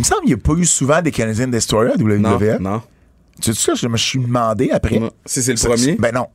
[0.00, 2.18] il me semble qu'il n'y a pas eu souvent des Canadian Destroyers à WWE.
[2.18, 2.82] Non, non.
[3.38, 4.98] Tu sais ça, je me suis demandé après?
[4.98, 5.10] Non.
[5.26, 5.96] Si c'est le premier?
[5.96, 6.28] Ben non.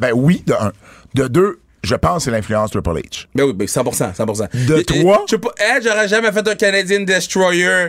[0.00, 0.72] Ben oui, de un.
[1.12, 3.26] De deux, je pense que c'est l'influence Triple H.
[3.34, 4.66] Ben oui, ben 100%, 100%.
[4.66, 5.24] De trois?
[5.26, 7.88] Je sais pas, Edge aurait jamais fait un Canadian Destroyer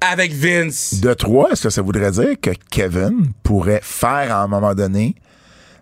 [0.00, 1.00] avec Vince.
[1.00, 5.16] De trois, est-ce que ça voudrait dire que Kevin pourrait faire à un moment donné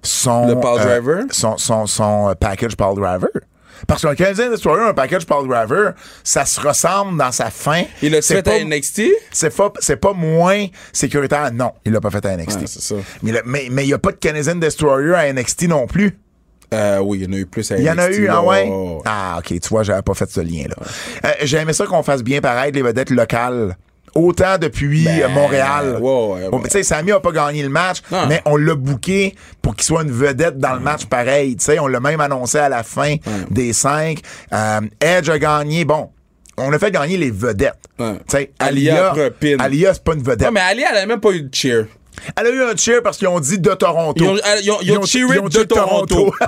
[0.02, 0.48] son.
[0.48, 1.24] Le euh, Driver?
[1.30, 3.30] Son, son, son euh, package Power Driver?
[3.86, 5.92] Parce qu'un Canadian Destroyer, un package Power Driver,
[6.24, 7.82] ça se ressemble dans sa fin.
[8.02, 9.02] Il l'a fait pas- à NXT?
[9.32, 11.52] C'est pas, c'est pas moins sécuritaire.
[11.52, 12.60] Non, il l'a pas fait à NXT.
[12.60, 12.94] Ouais, c'est ça.
[13.22, 16.18] Mais le- mais mais il n'y a pas de Canadian Destroyer à NXT non plus.
[16.72, 18.42] Euh, oui, il y en a eu plus à Il y en a eu, ah
[18.44, 18.68] ouais?
[18.70, 19.02] Oh.
[19.04, 20.76] Ah, ok, tu vois, j'avais pas fait ce lien-là.
[21.24, 23.76] Euh, J'ai aimé ça qu'on fasse bien paraître les vedettes locales.
[24.14, 25.98] Autant depuis Ben, euh, Montréal.
[26.00, 26.58] ouais, ouais, ouais.
[26.58, 28.26] mais tu sais, Samy a pas gagné le match, Non.
[28.28, 31.56] mais on l'a booké pour qu'il soit une vedette dans le match pareil.
[31.56, 33.16] Tu sais, on l'a même annoncé à la fin
[33.50, 34.20] des cinq.
[34.52, 35.84] Euh, Edge a gagné.
[35.84, 36.10] Bon,
[36.56, 37.74] on a fait gagner les vedettes.
[37.98, 38.14] Ouais.
[38.28, 39.30] Tu sais, Alia Alia.
[39.58, 40.46] Alia, c'est pas une vedette.
[40.48, 41.86] Ouais, mais Ali, elle a même pas eu de cheer.
[42.36, 44.22] Elle a eu un cheer parce qu'ils ont dit de Toronto.
[44.24, 46.32] Ils ont, ils ont, ils ont cheeré ils ont de Toronto.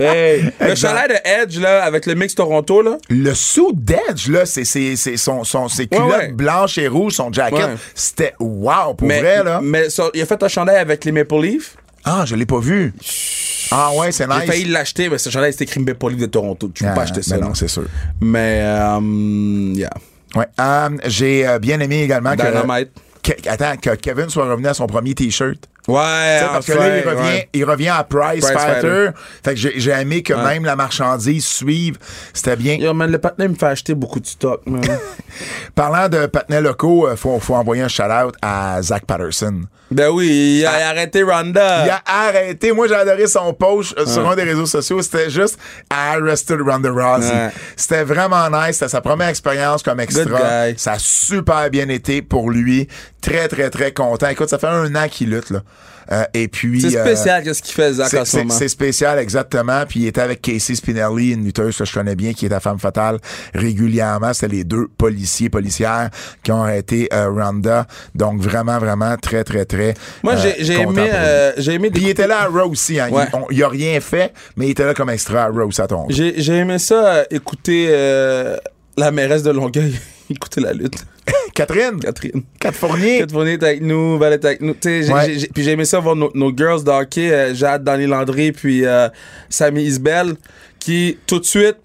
[0.00, 2.96] Hey, le chalet de Edge, là, avec le mix Toronto, là.
[3.08, 6.32] Le sous d'Edge, là, c'est c'est- c'est son, son, ses culottes ouais.
[6.32, 7.58] blanches et rouges, son jacket.
[7.66, 7.74] Ouais.
[7.94, 9.60] C'était wow, pour mais, vrai, là.
[9.62, 11.76] Mais ça, il a fait un chandail avec les Maple Leafs.
[12.04, 12.92] Ah, je l'ai pas vu.
[13.70, 14.46] Ah ouais, c'est J'ai nice.
[14.46, 16.68] failli l'acheter, mais ce chandail, c'était écrit Maple Leafs de Toronto.
[16.74, 17.36] Tu peux Ah, pas acheter ça.
[17.36, 17.48] ben là.
[17.48, 17.84] non, c'est sûr.
[18.20, 18.98] Mais, euh,
[19.74, 19.90] yeah.
[20.34, 20.46] Ouais.
[20.58, 22.92] Euh, J'ai euh, bien aimé également Dynamite.
[22.94, 23.00] que-
[23.46, 25.68] Attends, que Kevin soit revenu à son premier T-shirt?
[25.88, 27.48] Ouais, parce que là, il revient, ouais.
[27.52, 28.80] il revient à Price, Price Fighter.
[28.80, 29.10] Fighter.
[29.44, 30.44] Fait que j'ai j'ai aimé que Ouais.
[30.44, 31.98] même la marchandise suive.
[32.32, 32.76] C'était bien.
[32.76, 34.80] Yo, man, le patinet me fait acheter beaucoup de stock, man.
[35.74, 39.62] Parlant de patinets locaux, il faut, faut envoyer un shout-out à Zach Patterson.
[39.90, 41.84] ben oui, il a arrêté Ronda.
[41.84, 42.72] Il a arrêté.
[42.72, 45.02] Moi, j'ai adoré son post euh, sur un des réseaux sociaux.
[45.02, 45.58] C'était juste
[45.90, 47.32] Arrested Ronda Rousey.
[47.32, 47.50] Ouais.
[47.76, 48.76] C'était vraiment nice.
[48.76, 50.38] C'était sa première expérience comme extra.
[50.76, 52.86] Ça a super bien été pour lui.
[53.20, 54.28] Très, très, très content.
[54.28, 55.60] Écoute, ça fait un an qu'il lutte, là.
[56.10, 56.80] Euh, et puis.
[56.80, 58.54] C'est euh, spécial, qu'est-ce qu'il fait, Zach, c'est- en ce c'est moment.
[58.54, 59.84] c'est spécial, exactement.
[59.88, 62.60] Puis il était avec Casey Spinelli, une lutteuse que je connais bien, qui est à
[62.60, 63.18] Femme Fatale
[63.54, 64.32] régulièrement.
[64.32, 66.10] C'était les deux policiers, policières
[66.42, 67.86] qui ont arrêté euh, Ronda.
[68.14, 69.94] Donc vraiment, vraiment très, très, très.
[70.22, 71.10] Moi, j'ai aimé,
[71.56, 72.98] j'ai Puis il était là à Raw aussi.
[72.98, 73.08] Hein.
[73.10, 73.24] Ouais.
[73.50, 76.10] Il, il a rien fait, mais il était là comme extra à Raw, ça tombe.
[76.10, 77.88] J'ai aimé ça, écouter
[78.96, 79.94] la mairesse de Longueuil,
[80.32, 81.04] écouter la lutte.
[81.54, 82.00] Catherine.
[82.00, 82.42] Catherine.
[82.58, 83.18] Cat Fournier.
[83.18, 84.74] Catherine Fournier est avec nous, Val est avec nous.
[84.82, 85.34] J'ai- Ouais.
[85.38, 88.52] j'ai- puis j'ai aimé ça voir nos, nos girls de hockey, euh, Jade, Danny Landry,
[88.52, 89.08] puis euh,
[89.48, 90.34] Sammy Isbell,
[90.78, 91.76] qui tout de suite,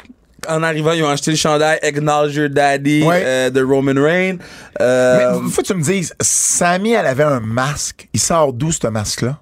[0.47, 3.21] en arrivant, ils ont acheté le chandail Acknowledge Your Daddy Ouais.
[3.25, 4.37] euh, de Roman Reigns.
[4.79, 8.07] Euh, Mais faut que tu me dises, Sammy, elle avait un masque.
[8.13, 9.39] Il sort d'où, ce masque-là?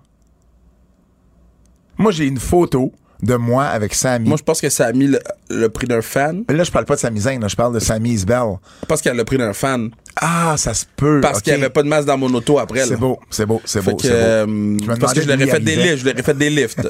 [1.97, 2.91] Moi, j'ai une photo
[3.25, 4.27] de moi avec Sammy.
[4.29, 5.19] moi, je pense que Sammy le,
[5.49, 6.43] le prix d'un fan.
[6.47, 8.57] Mais là, je parle pas de Sami Zayn, je parle de Sammy Isbell.
[8.87, 9.89] Pense qu'elle a le prix d'un fan.
[10.21, 11.19] Ah, ça se peut.
[11.21, 11.43] Parce ok.
[11.43, 12.85] qu'il n'y avait pas de masque dans mon auto après.
[12.85, 14.13] C'est beau, c'est beau, c'est beau, que, beau.
[14.13, 14.51] euh, Je
[14.89, 15.97] me parce que je leur ai fait des lifts.
[15.97, 16.87] Je leur ai fait des lifts.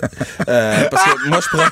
[0.48, 1.68] Euh, parce que moi, je prends.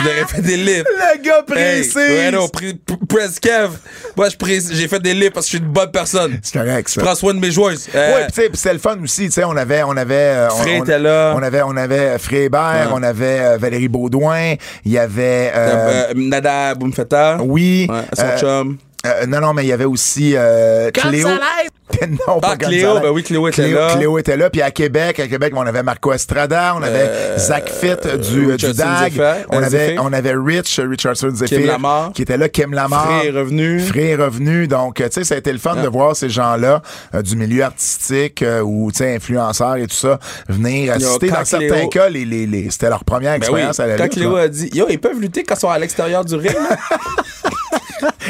[0.00, 0.86] je leur ai fait des lifts.
[1.18, 1.98] Le gars Hey, précis!
[1.98, 2.74] ouais,
[3.08, 3.70] Press Kev.
[4.16, 6.38] Moi, je précise- j'ai fait des lifts parce que je suis une bonne personne.
[6.42, 7.00] C'est correct, ça.
[7.00, 7.88] Je prends soin de mes joueuses.
[7.94, 10.56] Euh, Ouais, pis c'était le fun aussi, tu sais, on avait, on avait, euh, on,
[10.58, 11.32] Fré on- était là.
[11.36, 12.60] on avait, on avait Fré Hébert,
[12.90, 12.92] Ouais.
[12.92, 17.38] on avait euh, Valérie Baudouin, il y avait, euh, euh, Nada Boumfeta.
[17.42, 18.76] oui, son euh, chum.
[19.06, 21.28] Euh, non, non, mais il y avait aussi euh, Cléo.
[22.28, 23.94] non, pas Ah, Cléo, ben oui, Cléo était Cléo, là.
[23.96, 27.70] Cléo était là, puis à Québec, à Québec, on avait Marco Estrada, on avait Zach
[27.70, 32.12] Fitt du, du Richardson DAG, Zephyr, on euh, avait, on avait Rich, Richardson Zephyr, Lamar.
[32.12, 33.06] qui était là, Kim Lamar.
[33.20, 33.80] Fré est revenu.
[33.80, 34.66] Fré est revenu.
[34.68, 35.82] Donc, euh, tu sais, ça a été le fun Ah.
[35.82, 36.82] de voir ces gens-là
[37.14, 40.18] euh, du milieu artistique euh, ou, tu sais, influenceurs et tout ça,
[40.48, 41.28] venir assister.
[41.28, 43.86] quand Dans certains Cléo- cas, les, les, les- c'était leur première Ben oui, expérience à
[43.86, 44.12] la quand lutte.
[44.12, 44.42] Cléo là.
[44.42, 46.52] a dit, yo, ils peuvent lutter quand ils sont à l'extérieur du ring.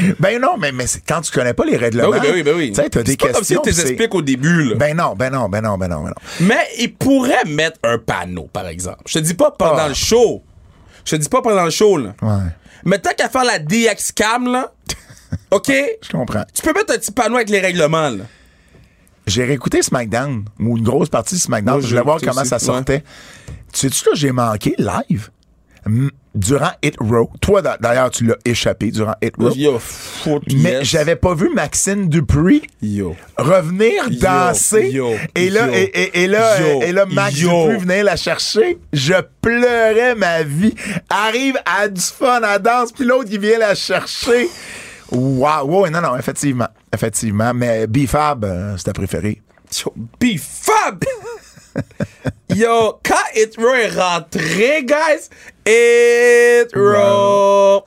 [0.21, 0.73] Ben non, mais,
[1.07, 2.69] quand tu connais pas les règlements, Ben oui, ben oui, ben oui.
[2.73, 3.63] tu sais, t'as des C'est pas comme si questions.
[3.63, 4.75] tu expliques au début, là.
[4.77, 6.15] Ben non, ben non, ben non, ben non, ben non.
[6.41, 9.03] Mais ils pourraient mettre un panneau, par exemple.
[9.07, 9.89] Je te dis pas pendant Ah.
[9.89, 10.43] le show.
[11.05, 12.15] Je te dis pas pendant le show, là.
[12.23, 12.51] Ouais,
[12.85, 14.73] Mais tant qu'à faire la DX cam, là,
[15.51, 15.71] OK?
[16.03, 16.45] je comprends.
[16.55, 18.25] Tu peux mettre un petit panneau avec les règlements, là.
[19.27, 22.49] J'ai réécouté SmackDown, ou une grosse partie de SmackDown, Moi, je voulais voir comment aussi,
[22.51, 23.03] ça sortait.
[23.73, 25.29] Tu sais-tu que j'ai manqué live?
[25.87, 27.29] M- Durant Hit Row.
[27.41, 29.51] Toi, d'a- d'ailleurs, tu l'as échappé durant Hit Row.
[29.57, 29.81] Yo,
[30.55, 30.85] Mais yes.
[30.85, 33.17] j'avais pas vu Maxine Dupree Yo.
[33.37, 34.91] revenir danser.
[34.91, 37.35] yo, et là, et, et- et là, et là, Max.
[37.35, 38.79] Dupree venait la chercher.
[38.93, 40.75] Je pleurais ma vie.
[41.11, 44.49] Arrive à du fun, à danse, puis l'autre, il vient la chercher.
[45.11, 46.69] Wow, ouais, non, non, effectivement.
[46.95, 47.53] Effectivement.
[47.53, 49.43] Mais B-Fab, euh, c'était préféré.
[49.85, 51.03] Yo, B-Fab!
[52.55, 55.29] Yo, quand It Raw est rentré, guys,
[55.67, 57.85] It Raw!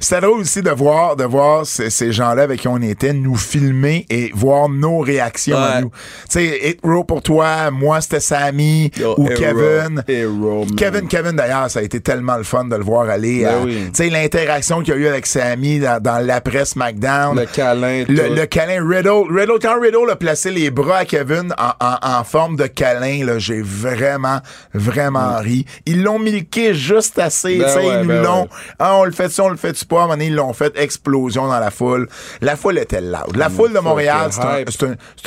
[0.00, 3.36] C'était drôle aussi de voir, de voir ces, ces gens-là avec qui on était nous
[3.36, 5.90] filmer et voir nos réactions à nous.
[6.28, 10.02] Tu sais, Hit Row pour toi, moi c'était Sammy Yo, ou Hero, Kevin.
[10.08, 10.66] Hero.
[10.76, 13.44] Kevin, Kevin d'ailleurs, ça a été tellement le fun de le voir aller.
[13.44, 13.84] Ben oui.
[13.86, 17.38] Tu sais, l'interaction qu'il y a eu avec Sammy dans, dans l'après SmackDown.
[17.38, 19.30] Le câlin, Le, le câlin Riddle.
[19.30, 23.24] Riddle, quand Riddle a placé les bras à Kevin en, en- en forme de câlin,
[23.24, 24.40] là, j'ai vraiment,
[24.74, 25.64] vraiment ri.
[25.86, 27.56] Ils l'ont milqué juste assez.
[27.56, 27.58] Mm.
[27.60, 28.42] Ben tu sais, ouais, ils nous ben l'ont.
[28.42, 28.48] ouais.
[28.78, 29.96] Ah, on le fait ça, on le fait pas.
[29.96, 32.08] À un moment donné, ils l'ont fait explosion dans la foule.
[32.40, 33.36] La foule était loud.
[33.36, 34.64] La foule de Montréal, c'est un-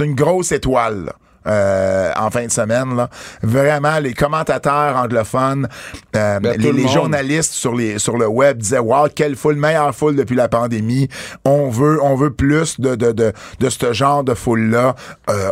[0.03, 1.05] une grosse étoile.
[1.05, 1.13] là.
[1.47, 3.09] Euh, en fin de semaine là.
[3.41, 5.67] vraiment les commentateurs anglophones
[6.15, 9.55] euh, Ben, les, le les journalistes sur les sur le web disaient wow quelle foule
[9.55, 11.07] meilleure foule depuis la pandémie.
[11.45, 14.95] On veut on veut plus de de de, de ce genre de foule là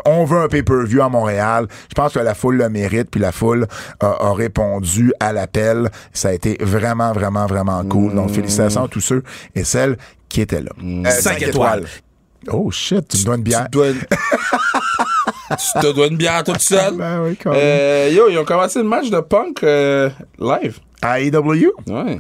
[0.06, 1.68] on veut un pay-per-view à Montréal.
[1.90, 3.68] Je pense que la foule le mérite puis la foule
[4.00, 5.90] a, a répondu à l'appel.
[6.14, 8.14] Ça a été vraiment vraiment vraiment cool.
[8.14, 9.24] Donc félicitations à tous ceux
[9.56, 9.98] et celles
[10.30, 10.72] qui étaient là.
[10.84, 11.86] Euh, Cinq étoiles.
[12.52, 13.66] oh shit tu me dois une bière.
[13.72, 13.88] Tu dois...
[15.52, 16.94] tu te dois une bière toute seule?
[16.98, 17.60] Ben oui, quand même.
[17.62, 20.80] Euh, yo, ils ont commencé le match de punk euh, live.
[21.02, 22.18] à AEW Ouais.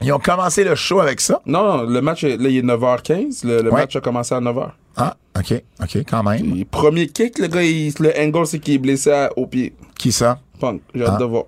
[0.00, 1.40] ils ont commencé le show avec ça?
[1.46, 3.44] Non, non, le match, est- là, il est 9h15.
[3.46, 3.80] Le, le Ouais.
[3.80, 4.68] match a commencé à 9h.
[4.96, 8.74] ah ok ok quand même Et premier kick, le gars, il- le angle, c'est qu'il
[8.74, 9.74] est blessé à- au pied.
[9.98, 10.38] qui ça?
[10.60, 11.18] Punk, j'ai hâte Ah.
[11.18, 11.44] de voir.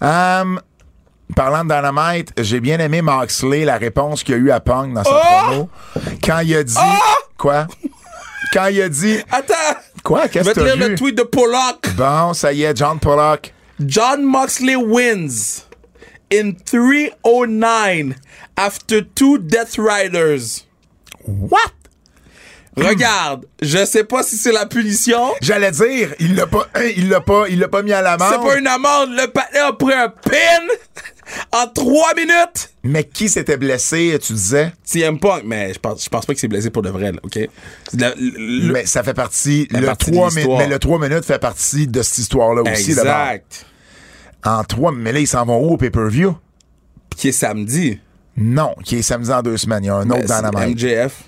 [0.00, 0.60] Um,
[1.36, 5.04] parlant de Dynamite, j'ai bien aimé Moxley, la réponse qu'il a eu à Punk dans
[5.04, 5.44] sa Oh!
[5.46, 5.68] promo.
[6.24, 6.74] Quand il a dit.
[7.36, 7.66] Quoi?
[8.52, 9.18] Quand il a dit.
[9.30, 9.54] Attends!
[10.08, 10.26] Quoi?
[10.28, 10.94] Qu'est-ce que te t'as lire le vu?
[10.94, 11.86] tweet de Pollock.
[11.94, 13.52] Bon, ça y est, John Pollock.
[13.78, 15.66] John Moxley wins
[16.32, 18.14] in 309
[18.56, 20.64] after two Death Riders.
[21.26, 21.74] What?
[22.78, 25.34] Regarde, je sais pas si c'est la punition.
[25.42, 28.32] J'allais dire, il l'a pas, hein, il l'a pas, il l'a pas mis à l'amende.
[28.32, 29.10] C'est pas une amende.
[29.10, 30.32] Le patin a pris un pin
[31.52, 32.70] en 3 minutes.
[32.84, 34.72] Mais qui s'était blessé, tu disais?
[34.84, 37.18] CM Punk, mais je pense, je pense pas qu'il s'est blessé pour de vrai, là,
[37.22, 37.38] OK?
[37.96, 40.78] La- le- le- mais ça fait partie, fait le partie de 3 minutes, mais le
[40.78, 43.12] 3 minutes fait partie de cette histoire-là aussi, d'abord.
[43.12, 43.66] exact.
[44.44, 46.36] En 3, mais là, ils s'en vont où au pay-per-view?
[47.16, 47.98] Qui est samedi.
[48.36, 49.82] Non, qui est samedi en deux semaines.
[49.84, 50.76] Il y a un autre Ben, c'est Dynamite.
[50.82, 51.24] MJF.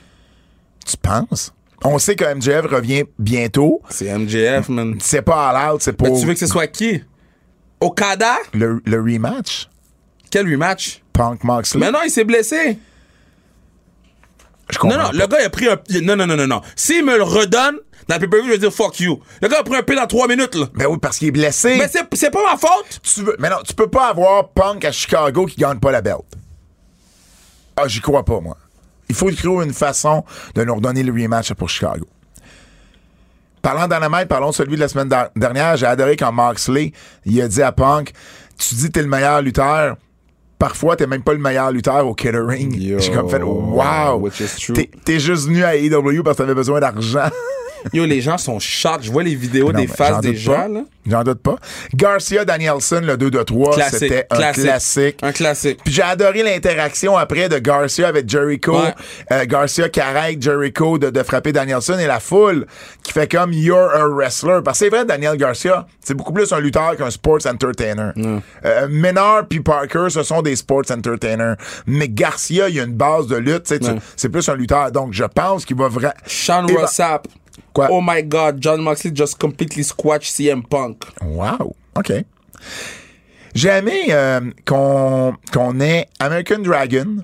[0.87, 1.53] Tu penses?
[1.83, 3.81] On sait que MJF revient bientôt.
[3.91, 4.97] C'est MJF, man.
[5.01, 7.03] C'est pas all out, c'est pour Mais tu veux que ce soit qui?
[7.81, 8.37] Okada?
[8.53, 9.70] le, le rematch.
[10.31, 11.03] Quel rematch?
[11.13, 11.81] Punk Moxley.
[11.81, 12.79] Mais non, il s'est blessé.
[14.71, 15.17] Je comprends Non, non, pas.
[15.17, 15.79] le gars, il a pris un.
[16.03, 16.63] Non, non, non, non, non.
[16.77, 17.77] S'il me le redonne,
[18.09, 19.21] dans le pay-per-view, je vais dire fuck you.
[19.43, 20.67] Le gars a pris un P dans trois minutes, là.
[20.75, 21.77] Ben oui, parce qu'il est blessé.
[21.77, 23.01] Mais c'est, c'est pas ma faute.
[23.03, 26.01] tu veux, mais non, tu peux pas avoir Punk à Chicago qui gagne pas la
[26.03, 26.23] belt.
[27.77, 28.57] Ah, j'y crois pas, moi.
[29.09, 30.25] Il faut trouver une façon
[30.55, 32.07] de nous redonner le rematch pour Chicago.
[33.63, 35.77] Parlant d'Anamite, parlons de celui de la semaine dernière.
[35.77, 36.93] J'ai adoré quand Moxley,
[37.27, 38.13] il a dit à Punk,
[38.57, 39.97] tu dis que t'es le meilleur lutteur.
[40.61, 42.99] Parfois, t'es même pas le meilleur lutteur au catering.
[42.99, 44.19] J'ai comme fait, wow!
[44.21, 44.75] which is true.
[44.75, 47.31] T'es, t'es juste venu à AEW parce que t'avais besoin d'argent.
[47.93, 49.03] Yo, les gens sont chocs.
[49.03, 50.69] Je vois les vidéos Non, des faces des gens.
[51.07, 51.57] J'en doute pas.
[51.95, 53.99] Garcia Danielson, le 2 de 3, Classique.
[53.99, 54.63] c'était un classique.
[54.65, 55.19] classique.
[55.23, 55.79] Un classique.
[55.85, 58.79] Puis j'ai adoré l'interaction après de Garcia avec Jericho.
[58.79, 58.95] Ouais.
[59.33, 62.67] Euh, Garcia qui arrête Jericho de, de frapper Danielson et la foule
[63.03, 64.61] qui fait comme You're a wrestler.
[64.65, 68.11] Parce que c'est vrai, Daniel Garcia, c'est beaucoup plus un lutteur qu'un sports entertainer.
[68.65, 71.57] Euh, Menard puis Parker, ce sont des sports entertainers.
[71.87, 73.73] Mais Garcia, il y a une base de lutte.
[74.17, 74.93] C'est plus un lutteur.
[74.93, 76.13] Donc je pense qu'il va vraiment.
[76.27, 77.27] Sean Rossap.
[77.73, 77.89] Quoi?
[77.91, 81.05] Oh my god, John Moxley just completely squashed CM Punk.
[81.23, 81.75] Wow.
[81.97, 82.13] OK.
[83.55, 87.17] J'ai aimé euh, qu'on ait American Dragon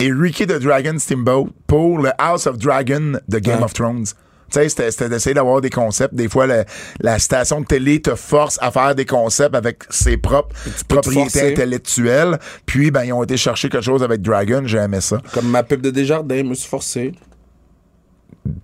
[0.00, 3.64] et Ricky the Dragon Steamboat pour le House of Dragon de Game Ouais.
[3.64, 4.06] of Thrones.
[4.50, 6.14] Tu sais, c'était d'essayer d'avoir des concepts.
[6.14, 6.64] Des fois, le-
[7.00, 10.56] la station de télé te force à faire des concepts avec ses propres
[10.88, 12.38] propriétés intellectuelles.
[12.64, 14.62] Puis, ben, ils ont été chercher quelque chose avec Dragon.
[14.64, 15.20] J'ai aimé ça.
[15.34, 17.12] Comme ma pub de Desjardins, je me suis forcé.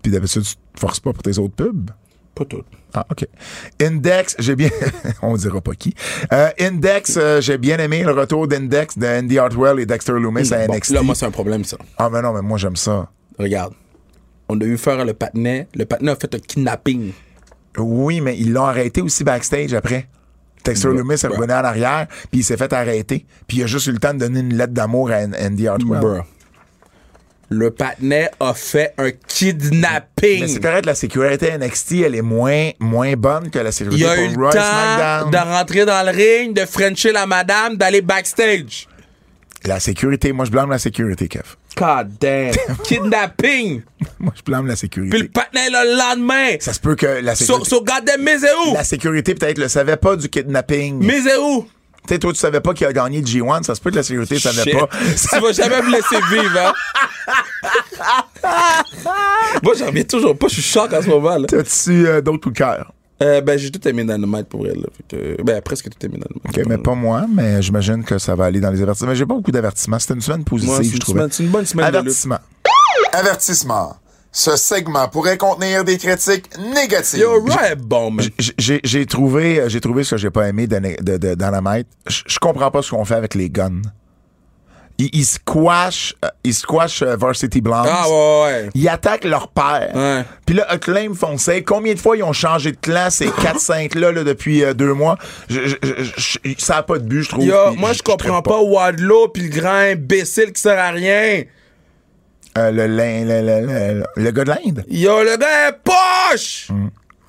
[0.02, 1.90] Puis d'habitude, tu te forces pas pour tes autres pubs?
[2.34, 2.62] Pas tout.
[2.92, 3.26] Ah, OK.
[3.80, 4.68] Index, j'ai bien.
[5.22, 5.94] On dira pas qui.
[6.32, 10.52] Euh, Index, euh, j'ai bien aimé le retour d'Index de Andy Hartwell et Dexter Loomis
[10.52, 10.90] à Bon, NXT.
[10.94, 11.76] là, moi, c'est un problème, ça.
[11.96, 13.08] Ah, mais non, mais moi, j'aime ça.
[13.38, 13.74] Regarde.
[14.48, 15.68] On a eu faire le patinet.
[15.74, 17.12] Le patinet a fait un kidnapping.
[17.78, 20.08] Oui, mais ils l'ont arrêté aussi backstage après.
[20.64, 23.26] Dexter Loomis est revenu en arrière, puis il s'est fait arrêter.
[23.46, 25.68] Puis il a juste eu le temps de donner une lettre d'amour à An- Andy
[25.68, 26.22] Hartwell.
[27.50, 30.46] Le patinet a fait un Mais kidnapping.
[30.48, 34.14] c'est correct, la sécurité NXT, elle est moins, moins bonne que la sécurité Il a
[34.14, 35.30] pour eu et temps SmackDown.
[35.30, 38.88] de rentrer dans le ring, de frencher la madame, d'aller backstage.
[39.66, 41.44] La sécurité, moi, je blâme la sécurité, Kev.
[41.76, 42.54] God damn.
[42.84, 43.82] Kidnapping.
[44.18, 45.18] Moi, je blâme la Puis sécurité.
[45.18, 46.56] le patinet le lendemain.
[46.60, 47.70] Ça se peut que la So, sécurité...
[47.70, 48.36] so goddamn, mais
[48.68, 48.74] où?
[48.74, 50.98] La sécurité, peut-être, le savait pas du kidnapping.
[51.02, 51.66] Mais où?
[52.06, 53.62] Tu sais, toi, tu savais pas qu'il a gagné le G1.
[53.62, 54.78] Ça se peut que la sécurité savait Shit.
[54.78, 54.88] pas.
[55.32, 56.72] Tu vas jamais me laisser vivre, hein?
[59.62, 60.48] Moi, j'en reviens toujours pas.
[60.48, 61.46] Je suis choc en ce moment, là.
[61.48, 62.92] T'as-tu euh, d'autres coups de cœur?
[63.22, 64.88] Euh, ben, j'ai tout aimé Dynamite pour elle, là.
[64.96, 66.42] Fait que, ben, presque tout aimé Dynamite.
[66.46, 69.10] OK, mais pas moi, mais j'imagine que ça va aller dans les avertissements.
[69.10, 69.98] Mais j'ai pas beaucoup d'avertissements.
[69.98, 71.18] C'était une semaine positive, Moi, je une, trouvais.
[71.20, 72.26] semaine- c'est une bonne semaine de lutte.
[73.12, 73.96] Avertissement.
[74.36, 77.20] Ce segment pourrait contenir des critiques négatives.
[77.20, 78.26] Yo, Raw est bon, man.
[78.36, 81.34] J- J'ai j'ai trouvé, euh, j'ai trouvé ce que j'ai pas aimé de, de, de
[81.36, 81.86] Dynamite.
[82.08, 83.82] Je je comprends pas ce qu'on fait avec les guns.
[84.98, 87.86] Ils, ils squashent, euh, ils squashent euh, Varsity Blondes.
[87.88, 88.70] Ah, ouais, ouais.
[88.74, 89.90] Ils attaquent leur père.
[89.94, 90.24] Ouais.
[90.46, 94.24] Puis là, Acclaim Foncé, combien de fois ils ont changé de clan ces 4-5-là là,
[94.24, 95.16] depuis euh, deux mois?
[95.48, 97.44] Je- je- je- je- ça n'a pas de but, je trouve.
[97.44, 101.42] Yo, Puis moi, je comprends pas Wadlow pis le grand imbécile qui sert à rien.
[102.56, 103.66] Euh, le, lin- le, le,
[104.00, 104.84] le- le gars de l'Inde.
[104.88, 106.68] Yo, le gars est poche!
[106.70, 106.88] Mm.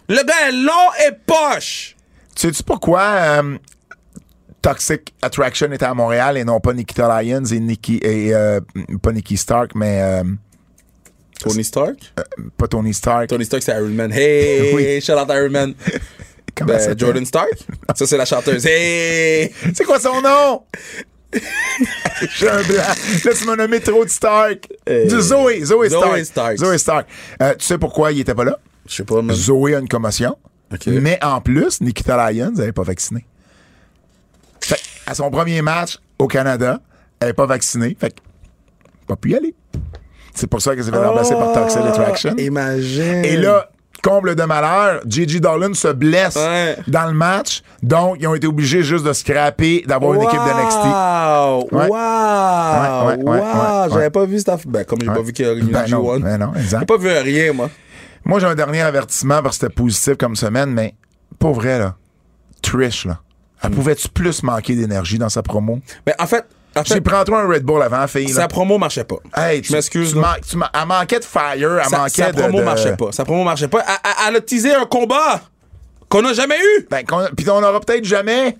[0.09, 1.95] Le gars est long et poche!
[2.35, 3.57] Sais-tu pourquoi euh,
[4.61, 8.59] Toxic Attraction était à Montréal et non pas Nikita Lyons et Nikki et euh,
[9.01, 10.21] pas Nikki Stark, mais
[11.39, 11.97] Tony Stark?
[12.57, 13.27] pas Tony Stark.
[13.27, 14.11] Tony Stark, c'est Iron Man.
[14.13, 14.73] Hey!
[14.75, 15.01] Oui.
[15.01, 15.73] Shout out Iron Man.
[16.55, 16.97] Comment Ben?
[16.97, 17.49] Jordan Stark?
[17.95, 18.65] Ça, c'est la chanteuse.
[18.65, 19.51] Hey!
[19.73, 20.63] C'est quoi son nom?
[22.37, 22.83] J'ai un blanc.
[23.25, 24.67] Là, tu m'as nommé trop de Stark.
[24.89, 25.63] Euh, Du Zoé.
[25.65, 26.05] Zoé Stark.
[26.05, 26.57] Zoé Stark.
[26.57, 27.07] Zoé Stark.
[27.41, 28.57] Euh, tu sais pourquoi il était pas là?
[28.87, 29.35] Je sais pas, man.
[29.35, 30.37] Zoé a une commotion.
[30.87, 33.25] Mais en plus, Nikita Lyons, elle n'est pas vaccinée.
[34.61, 36.79] Fait à son premier match au Canada,
[37.19, 37.95] elle n'est pas vaccinée.
[37.99, 38.13] Fait
[39.07, 39.53] pas pu y aller.
[40.33, 42.35] C'est pour ça qu'elle s'est fait remplacer par Toxic Attraction.
[42.37, 43.23] Ah, Imagine.
[43.23, 43.69] Et là,
[44.05, 46.77] comble de malheur, Gigi Dolan se blesse Ouais.
[46.87, 47.63] dans le match.
[47.81, 50.85] Donc, ils ont été obligés juste de scraper, d'avoir une équipe d'NXT.
[50.85, 51.67] Wow!
[51.71, 51.87] Ouais.
[51.89, 53.07] Wow!
[53.07, 53.89] Ouais, wow!
[53.91, 54.71] J'avais pas vu cette affaire.
[54.71, 56.21] Ben, comme j'ai pas vu qu'il y a eu Ben non, G1.
[56.21, 56.79] ben non, exact.
[56.81, 57.69] J'ai pas vu rien, moi.
[58.23, 60.93] Moi, j'ai un dernier avertissement parce que c'était positif comme semaine, mais
[61.39, 61.95] pas vrai, là.
[62.61, 63.19] Trish, là.
[63.63, 63.75] Elle Hmm.
[63.75, 65.79] pouvait-tu plus manquer d'énergie dans sa promo?
[66.05, 66.45] Mais en fait,
[66.83, 68.29] J'ai prends-toi un Red Bull avant, fille.
[68.29, 69.17] sa promo marchait pas.
[69.37, 70.21] Hey, Je tu- m'excuse, tu là.
[70.21, 73.11] man- tu man- Elle manquait de fire, elle Sa, manquait sa promo de- marchait pas.
[73.11, 73.79] Sa promo marchait pas.
[73.87, 75.41] Elle, elle- elle a teasé un combat
[76.09, 76.87] qu'on n'a jamais eu.
[76.89, 78.57] Ben, qu'on- Puis on aura peut-être jamais.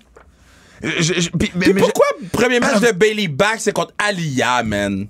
[0.82, 5.06] Je- je- puis- mais- pourquoi le premier match de Bailey Back, c'est contre Alia, man?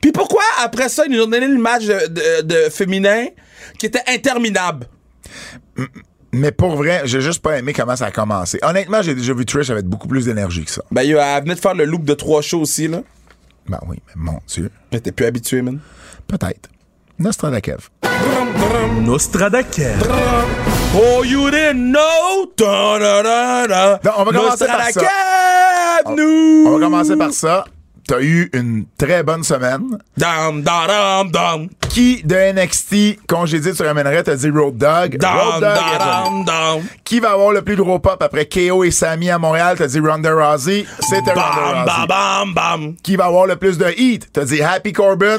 [0.00, 3.26] Puis pourquoi, après ça, ils nous ont donné le match de, de- de féminin
[3.78, 4.86] qui était interminable?
[6.32, 8.58] Mais pour vrai, j'ai juste pas aimé comment ça a commencé.
[8.62, 10.82] Honnêtement, j'ai déjà vu Trish avec beaucoup plus d'énergie que ça.
[10.90, 13.02] Ben, yo, elle venait de faire le loop de trois shows aussi, là.
[13.68, 14.70] Ben oui, mais mon Dieu.
[14.92, 15.80] Mais t'es plus habitué, man.
[16.28, 16.68] Peut-être.
[17.18, 17.88] Nostradakev.
[19.00, 20.02] Nostradakev.
[20.94, 22.52] Oh, you didn't know!
[22.58, 25.00] On va commencer par ça.
[26.16, 26.64] Nous!
[26.66, 27.64] On va commencer par ça.
[28.06, 29.98] T'as eu une très bonne semaine.
[30.16, 31.68] Dam, da, dam, dam.
[31.96, 35.16] Qui de NXT, congédié sur Red, t'as dit Road Dogg?
[35.24, 36.82] Road dam.
[37.02, 39.76] Qui va avoir le plus gros pop après KO et Sami à Montréal?
[39.78, 40.84] T'as dit Ronda Rousey.
[41.00, 41.86] C'était Ronda Bam, Rousey.
[41.86, 42.94] bam, bam, bam.
[43.02, 44.28] Qui va avoir le plus de heat?
[44.30, 45.38] T'as dit Happy Corbin.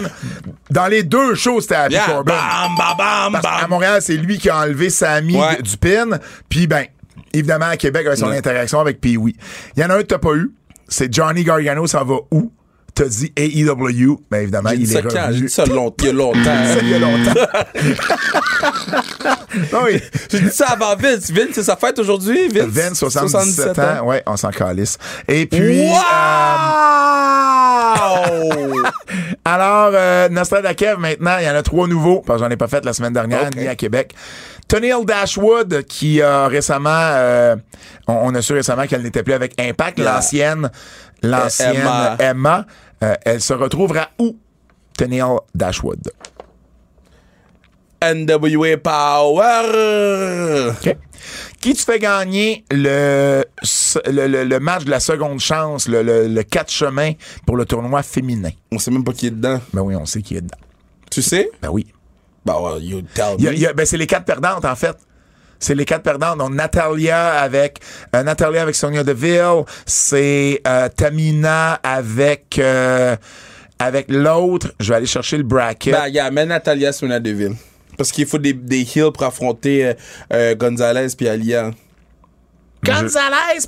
[0.71, 2.33] Dans les deux shows, c'était Happy Yeah, Corbin.
[2.33, 3.69] bam, bam, bam, bam.
[3.69, 5.61] Montréal, c'est lui qui a enlevé Sami Ouais.
[5.61, 6.17] du pin.
[6.49, 6.85] Puis, ben,
[7.33, 8.37] évidemment, à Québec, avec son Ouais.
[8.39, 9.35] interaction avec Pee-Wee.
[9.75, 10.51] Il y en a un que t'as pas eu.
[10.87, 12.51] C'est Johnny Gargano, ça va où?
[12.97, 14.19] T'as dit AEW.
[14.31, 15.09] Ben, évidemment, il est quand?
[15.11, 15.41] J'ai revenu.
[15.41, 16.39] dit ça long- il y a longtemps.
[16.81, 17.33] Il y a longtemps.
[19.85, 20.01] Oui.
[20.31, 21.31] J'ai dit ça avant Vince.
[21.31, 22.67] Vince, c'est sa fête aujourd'hui, Vince?
[22.67, 24.05] 20, 77 ans.
[24.05, 24.97] Ouais, on s'en calisse.
[25.27, 25.97] Et puis, Wow!
[28.37, 28.83] euh,
[29.45, 32.67] alors, euh, Nostradakev, maintenant, il y en a trois nouveaux, parce que j'en ai pas
[32.67, 34.13] fait la semaine dernière, ni à Québec.
[34.67, 37.55] Tony Dashwood, qui a récemment, euh,
[38.07, 40.13] on, on a su récemment qu'elle n'était plus avec Impact, Yeah.
[40.13, 40.69] l'ancienne,
[41.23, 42.15] l'ancienne Emma.
[42.19, 42.65] Emma,
[43.03, 44.35] euh, elle se retrouvera où?
[44.97, 46.11] Tony Hill Dashwood.
[48.01, 50.71] NWA Power.
[51.59, 53.43] Qui tu fais gagner le,
[54.05, 57.13] le, le- le match de la seconde chance, le, le, le 4 chemins
[57.45, 58.51] pour le tournoi féminin?
[58.71, 59.59] On sait même pas qui est dedans.
[59.73, 60.57] Ben oui, on sait qui est dedans.
[61.09, 61.49] Tu sais?
[61.61, 61.87] Ben oui.
[62.45, 63.55] Ouais, you tell Il y a- me.
[63.55, 64.95] il y a- ben c'est les quatre perdantes, en fait.
[65.59, 66.37] C'est les quatre perdantes.
[66.37, 67.79] Donc, Natalia avec,
[68.15, 69.63] euh, Natalia avec Sonia Deville.
[69.85, 73.15] C'est euh, Tamina avec, euh,
[73.79, 74.73] avec l'autre.
[74.79, 75.93] Je vais aller chercher le bracket.
[75.93, 77.55] Ben, gars, mets Natalia Sona Deville.
[77.97, 79.93] Parce qu'il faut des, des pour affronter
[80.31, 81.71] Gonzalez puis Alia.
[82.83, 83.65] Gonzalez!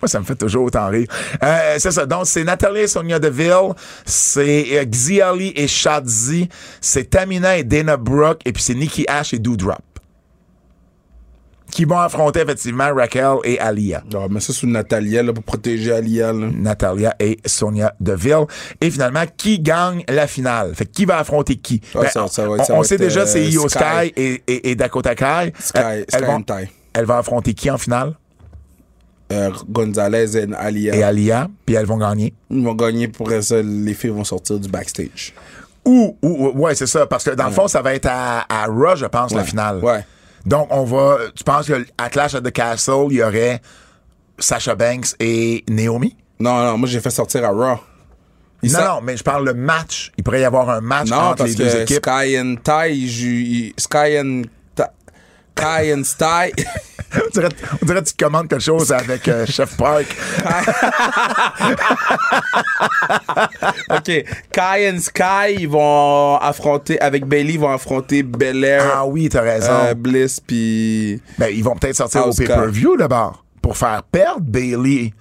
[0.00, 1.06] Moi, ça me fait toujours autant rire.
[1.42, 2.06] Euh, c'est ça.
[2.06, 3.72] Donc, c'est Natalia et Sonia Deville.
[4.04, 6.48] C'est euh, Xiali et Shadzi.
[6.80, 8.40] C'est Tamina et Dana Brooke.
[8.44, 9.76] Et puis, c'est Nikki Ash et Doudrop.
[11.70, 14.02] Qui vont affronter, effectivement, Raquel et Alia.
[14.14, 16.32] Ah, mais ça, c'est Natalia là, pour protéger Alia.
[16.32, 16.46] Là.
[16.52, 18.46] Natalia et Sonia Deville.
[18.80, 20.74] Et finalement, qui gagne la finale?
[20.74, 21.82] Fait que qui va affronter qui?
[21.94, 23.44] Ah, Ben, ça- ça va on être- ça on va sait être, déjà, euh, c'est
[23.44, 23.78] Io Sky.
[23.78, 25.52] Sky et, et, et Dakota Kai.
[25.58, 26.44] Sky, Euh, Sky elles, vont,
[26.98, 28.14] elles vont affronter qui en finale?
[29.30, 30.96] Euh, Gonzalez et Alia.
[30.96, 32.32] Et Alia, puis elles vont gagner.
[32.50, 33.62] Ils vont gagner pour ça.
[33.62, 35.34] Les filles vont sortir du backstage.
[35.84, 37.06] Ou, ou, ou- ouais, c'est ça.
[37.06, 39.78] Parce que dans le fond, ça va être à, à Raw, je pense, la finale.
[39.84, 40.04] Ouais.
[40.46, 41.18] Donc, on va.
[41.34, 43.60] Tu penses que à Clash at the Castle, il y aurait
[44.38, 46.16] Sasha Banks et Naomi?
[46.40, 47.78] Non, non, moi, j'ai fait sortir à Raw.
[48.62, 50.10] Non, non, mais je parle le match.
[50.16, 51.96] Il pourrait y avoir un match Non, entre parce les deux que équipes.
[52.04, 52.56] Sky and
[52.88, 54.42] ils- Sky and
[55.58, 56.52] Sky and Sty.
[57.14, 57.48] on, dirait,
[57.82, 60.06] on dirait que tu commandes quelque chose avec euh, Chef Park.
[63.90, 64.24] OK.
[64.52, 69.42] Kai and Sky, ils vont affronter, avec Bailey, ils vont affronter Belair, Ah oui, t'as
[69.42, 69.72] raison.
[69.72, 71.20] euh, Bliss, puis.
[71.38, 75.12] ben, ils vont peut-être sortir au pay-per-view d'abord pour faire perdre Bailey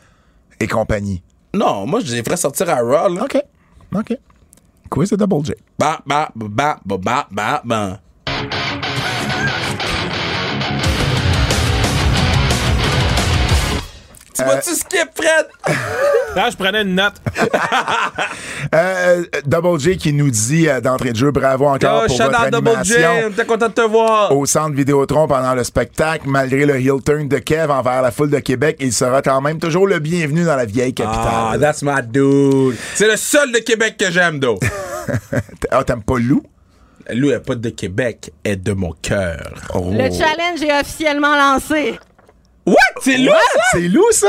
[0.59, 1.21] et compagnie.
[1.53, 3.23] Non, moi, je les ferais sortir à Raw, là.
[3.23, 3.41] OK.
[3.95, 4.17] OK.
[4.89, 5.53] Quiz de Double J.
[5.79, 7.99] Ba, ba, ba, ba, ba, ba, ba.
[14.37, 15.47] Tu vas-tu skip, Fred?
[16.35, 17.15] Là, je prenais une note.
[18.75, 22.49] Euh, Double J qui nous dit euh, d'entrée de jeu, bravo encore Yo, pour votre
[22.49, 24.35] Double J, animation on était content de te voir.
[24.35, 26.27] au centre Vidéotron pendant le spectacle.
[26.27, 29.59] Malgré le heel turn de Kev envers la foule de Québec, il sera quand même
[29.59, 31.59] toujours le bienvenu dans la vieille Ah, capitale.
[31.61, 32.75] that's my dude.
[32.95, 34.59] C'est le seul de Québec que j'aime, though.
[35.71, 36.43] Ah, t'aimes pas Lou?
[37.09, 39.53] Lui, elle est pas de Québec, elle est de mon cœur.
[39.73, 39.91] Oh.
[39.91, 41.97] Le challenge est officiellement lancé.
[42.67, 42.75] What?
[43.01, 43.33] C'est What?
[43.53, 43.61] ça?
[43.73, 44.27] C'est Lou, ça?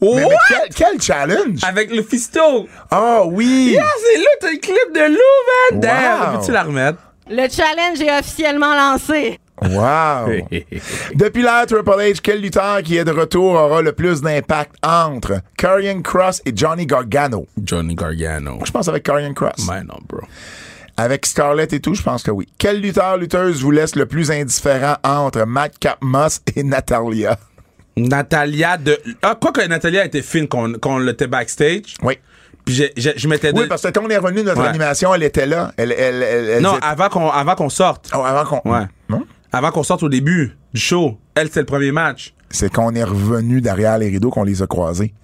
[0.00, 0.34] Mais, mais What?
[0.48, 1.60] quel, quel challenge?
[1.62, 2.68] Avec le fisto.
[2.90, 3.76] Ah oui!
[3.80, 5.80] Ah, c'est là, t'as le clip de Lou, man.
[5.80, 6.38] Damn, Wow.
[6.40, 6.98] peux-tu la remettre?
[7.30, 9.38] Le challenge est officiellement lancé.
[9.60, 10.46] Wow!
[11.14, 15.40] Depuis l'ère Triple H, quel lutteur qui est de retour aura le plus d'impact entre
[15.56, 17.46] Karrion Cross et Johnny Gargano?
[17.62, 18.60] Johnny Gargano.
[18.64, 19.66] Je pense avec Karrion Cross.
[19.66, 20.20] Ben non, bro.
[20.96, 22.46] Avec Scarlett et tout, je pense que oui.
[22.58, 27.36] Quel lutteur, lutteuse vous laisse le plus indifférent entre Madcap Moss et Natalia?
[27.98, 28.98] Natalia de.
[29.22, 31.94] Ah, quoi que Natalia était fine qu'on qu'on l'était backstage.
[32.02, 32.18] Oui.
[32.64, 33.60] Puis j'ai- j'ai- je m'étais dit.
[33.60, 34.68] Oui, parce que quand on est revenu de notre Ouais.
[34.68, 35.72] animation, elle était là.
[35.76, 38.10] Elle, elle, elle, elle Non, avant qu'on avant qu'on sorte.
[38.14, 38.70] Oh, avant qu'on.
[38.70, 38.84] Ouais.
[39.08, 39.24] Non?
[39.52, 41.18] Avant qu'on sorte au début du show.
[41.34, 42.34] Elle, c'est le premier match.
[42.50, 45.14] C'est qu'on est revenu derrière les rideaux qu'on les a croisés.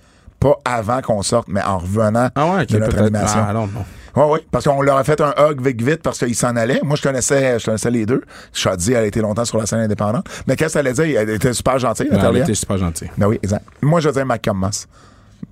[0.40, 3.06] Pas avant qu'on sorte, mais en revenant Ah ouais, ok, de notre peut-être.
[3.06, 3.44] animation.
[3.48, 3.84] Ah, non, non.
[4.16, 6.80] Oui, oui, parce qu'on leur a fait un hug vite vite parce qu'ils s'en allaient.
[6.84, 8.22] Moi, je connaissais, je connaissais les deux.
[8.52, 10.26] Shadi, elle a été longtemps sur la scène indépendante.
[10.46, 11.20] Mais qu'est-ce qu'elle allait dire?
[11.20, 13.10] Elle était super gentille, Elle était super gentille.
[13.18, 13.64] Ben oui, exact.
[13.82, 14.86] Moi, je dire Malcolm Moss.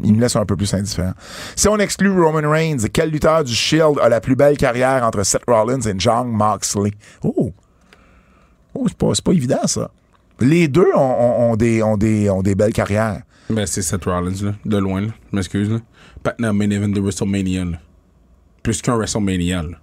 [0.03, 1.13] il me laisse un peu plus indifférent.
[1.57, 5.23] Si on exclut Roman Reigns, quel lutteur du Shield a la plus belle carrière entre
[5.25, 6.93] Seth Rollins et John Moxley?
[7.25, 7.53] Oh!
[8.75, 9.91] Oh, c'est pas, pas évident, ça.
[10.41, 13.23] Les deux ont, ont- ont des, ont, des, ont des belles carrières.
[13.51, 15.09] Ben, c'est Seth Rollins, là, de loin, là.
[15.31, 15.79] Je m'excuse, là.
[16.23, 17.79] Patna main event de WrestleMania, là.
[18.63, 19.79] Plus qu'un WrestleMania, là.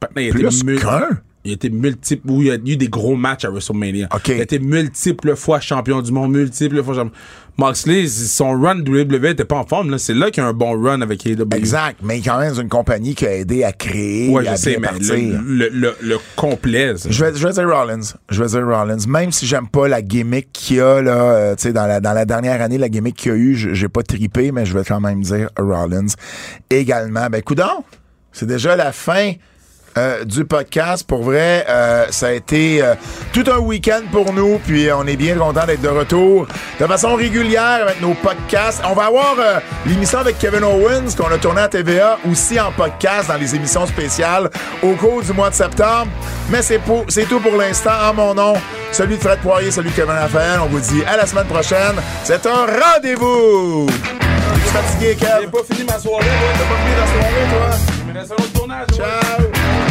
[0.00, 1.22] Patna, il a Plus qu'un?
[1.46, 2.22] Il a été multiple.
[2.28, 4.08] Oui, il y a eu des gros matchs à WrestleMania.
[4.26, 7.12] Il a été multiples fois champion du monde, multiples fois champion.
[7.58, 9.96] Moxley, son run WWE était pas en forme, là.
[9.96, 11.46] C'est là qu'il y a un bon run avec AEW.
[11.54, 14.76] Exact, mais quand même, c'est une compagnie qui a aidé à créer, Ouais, à sais,
[14.78, 16.94] mais le, le, le, le complet.
[17.08, 18.00] Je vais, je vais dire Rollins.
[18.28, 18.98] Je vais dire Rollins.
[19.08, 22.00] Même si j'aime pas la gimmick qu'il y a, là, euh, tu sais, dans la,
[22.00, 24.66] dans la dernière année, la gimmick qu'il y a eu, je- j'ai pas tripé, mais
[24.66, 26.08] je vais quand même dire Rollins
[26.68, 27.28] également.
[27.30, 27.84] Ben, coudon,
[28.32, 29.32] c'est déjà la fin.
[29.96, 31.06] Euh, du podcast.
[31.06, 32.94] Pour vrai, euh, ça a été euh,
[33.32, 36.46] tout un week-end pour nous, puis on est bien content d'être de retour
[36.80, 38.82] de façon régulière avec nos podcasts.
[38.88, 42.70] On va avoir euh, l'émission avec Kevin Owens qu'on a tourné à TVA aussi en
[42.72, 44.50] podcast dans les émissions spéciales
[44.82, 46.08] au cours du mois de septembre.
[46.50, 47.90] Mais c'est pour- c'est tout pour l'instant.
[48.10, 48.54] En mon nom,
[48.92, 51.94] celui de Fred Poirier, celui de Kevin Raphaël, on vous dit à la semaine prochaine.
[52.24, 53.86] C'est un rendez-vous!
[53.88, 55.28] Es-tu fatigué, Kev?
[55.42, 57.76] J'ai pas fini ma soirée, T'as pas fini soirée, toi?
[58.06, 58.86] Il me reste un autre tournage.
[58.90, 58.96] ouais.
[58.96, 59.85] Ciao!